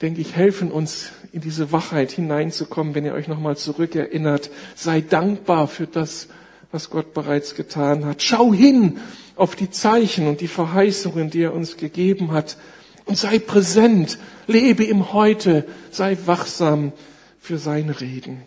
denke 0.01 0.19
ich, 0.19 0.35
helfen 0.35 0.69
uns 0.69 1.11
in 1.31 1.39
diese 1.39 1.71
Wachheit 1.71 2.11
hineinzukommen, 2.11 2.93
wenn 2.93 3.05
ihr 3.05 3.13
euch 3.13 3.29
nochmal 3.29 3.55
zurückerinnert. 3.55 4.49
Sei 4.75 4.99
dankbar 4.99 5.69
für 5.69 5.87
das, 5.87 6.27
was 6.75 6.89
Gott 6.89 7.13
bereits 7.13 7.55
getan 7.55 8.03
hat. 8.05 8.21
Schau 8.21 8.53
hin 8.53 8.99
auf 9.37 9.55
die 9.55 9.71
Zeichen 9.71 10.27
und 10.27 10.41
die 10.41 10.49
Verheißungen, 10.49 11.29
die 11.29 11.41
er 11.41 11.53
uns 11.53 11.77
gegeben 11.77 12.33
hat. 12.33 12.57
Und 13.05 13.17
sei 13.17 13.39
präsent, 13.39 14.19
lebe 14.45 14.83
im 14.83 15.13
Heute, 15.13 15.65
sei 15.89 16.17
wachsam 16.25 16.91
für 17.39 17.57
seine 17.57 18.01
Reden. 18.01 18.41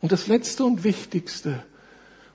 Und 0.00 0.10
das 0.10 0.26
Letzte 0.26 0.64
und 0.64 0.82
Wichtigste, 0.82 1.62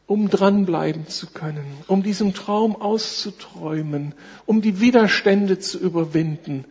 um 0.05 0.29
dranbleiben 0.29 1.09
zu 1.09 1.27
können, 1.27 1.65
um 1.87 2.01
diesen 2.01 2.33
Traum 2.33 2.77
auszuträumen, 2.77 4.13
um 4.45 4.61
die 4.61 4.79
Widerstände 4.79 5.59
zu 5.59 5.77
überwinden, 5.77 6.63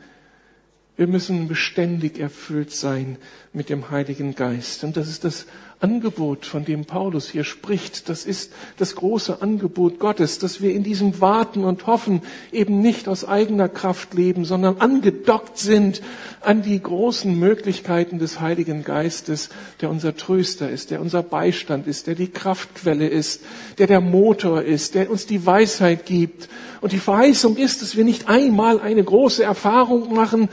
wir 0.97 1.07
müssen 1.07 1.47
beständig 1.47 2.19
erfüllt 2.19 2.73
sein 2.73 3.19
mit 3.53 3.69
dem 3.69 3.91
Heiligen 3.91 4.35
Geist. 4.35 4.83
Und 4.83 4.97
das 4.97 5.09
ist 5.09 5.25
das 5.25 5.47
Angebot, 5.81 6.47
von 6.47 6.65
dem 6.65 6.87
Paulus 6.87 7.29
hier 7.29 7.45
spricht. 7.45 8.09
Das 8.09 8.25
ist 8.25 8.53
das 8.79 8.95
große 8.95 9.43
Angebot 9.43 9.99
Gottes, 9.99 10.39
dass 10.39 10.63
wir 10.63 10.73
in 10.73 10.83
diesem 10.83 11.21
Warten 11.21 11.65
und 11.65 11.87
Hoffen 11.87 12.23
eben 12.51 12.81
nicht 12.81 13.09
aus 13.09 13.27
eigener 13.27 13.69
Kraft 13.69 14.15
leben, 14.15 14.47
sondern 14.47 14.79
angedockt 14.79 15.59
sind 15.59 16.01
an 16.41 16.63
die 16.63 16.81
großen 16.81 17.39
Möglichkeiten 17.39 18.19
des 18.19 18.41
Heiligen 18.41 18.85
Geistes, 18.85 19.51
der 19.81 19.91
unser 19.91 20.17
Tröster 20.17 20.71
ist, 20.71 20.91
der 20.91 21.01
unser 21.01 21.23
Beistand 21.23 21.87
ist, 21.87 22.07
der 22.07 22.15
die 22.15 22.29
Kraftquelle 22.29 23.07
ist, 23.07 23.43
der 23.77 23.87
der 23.87 24.01
Motor 24.01 24.63
ist, 24.63 24.95
der 24.95 25.11
uns 25.11 25.27
die 25.27 25.45
Weisheit 25.45 26.07
gibt. 26.07 26.49
Und 26.81 26.93
die 26.93 26.99
Verheißung 26.99 27.57
ist, 27.57 27.83
dass 27.83 27.97
wir 27.97 28.05
nicht 28.05 28.29
einmal 28.29 28.81
eine 28.81 29.05
große 29.05 29.45
Erfahrung 29.45 30.15
machen, 30.15 30.49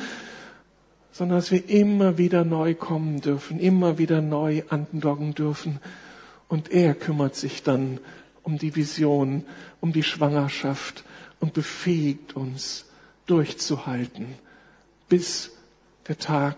sondern 1.14 1.38
dass 1.38 1.52
wir 1.52 1.70
immer 1.70 2.18
wieder 2.18 2.44
neu 2.44 2.74
kommen 2.74 3.22
dürfen, 3.22 3.60
immer 3.60 3.98
wieder 4.00 4.20
neu 4.22 4.64
andocken 4.68 5.36
dürfen. 5.36 5.80
Und 6.50 6.72
er 6.72 6.96
kümmert 6.96 7.36
sich 7.36 7.64
dann 7.64 8.00
um 8.42 8.58
die 8.58 8.76
Vision, 8.76 9.46
um 9.80 9.94
die 9.94 10.04
Schwangerschaft 10.04 11.06
und 11.40 11.54
befähigt 11.54 12.36
uns 12.36 12.86
durchzuhalten, 13.28 14.26
bis 15.08 15.52
der 16.08 16.18
Tag 16.18 16.58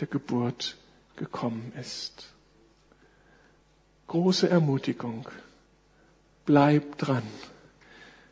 der 0.00 0.08
Geburt 0.08 0.76
gekommen 1.16 1.72
ist. 1.78 2.32
Große 4.08 4.48
Ermutigung. 4.48 5.28
Bleib 6.46 6.98
dran. 6.98 7.22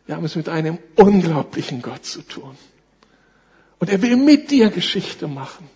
Wir 0.06 0.16
haben 0.16 0.24
es 0.24 0.36
mit 0.36 0.48
einem 0.48 0.78
unglaublichen 0.96 1.82
Gott 1.82 2.04
zu 2.04 2.22
tun. 2.22 2.56
Und 3.81 3.89
er 3.89 4.01
will 4.03 4.16
mit 4.16 4.51
dir 4.51 4.70
Geschichte 4.70 5.26
machen. 5.26 5.68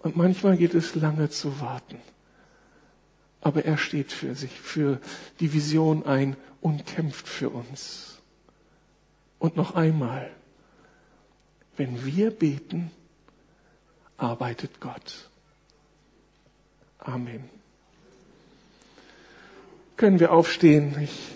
Und 0.00 0.16
manchmal 0.16 0.56
geht 0.56 0.74
es 0.74 0.94
lange 0.94 1.30
zu 1.30 1.60
warten. 1.60 1.98
Aber 3.40 3.64
er 3.64 3.76
steht 3.76 4.10
für 4.10 4.34
sich, 4.34 4.58
für 4.58 5.00
die 5.38 5.52
Vision 5.52 6.04
ein 6.06 6.36
und 6.62 6.86
kämpft 6.86 7.28
für 7.28 7.50
uns. 7.50 8.18
Und 9.38 9.56
noch 9.56 9.74
einmal, 9.74 10.30
wenn 11.76 12.06
wir 12.06 12.30
beten, 12.30 12.90
arbeitet 14.16 14.80
Gott. 14.80 15.28
Amen. 16.98 17.50
Können 19.98 20.20
wir 20.20 20.32
aufstehen? 20.32 20.96
Ich 21.02 21.34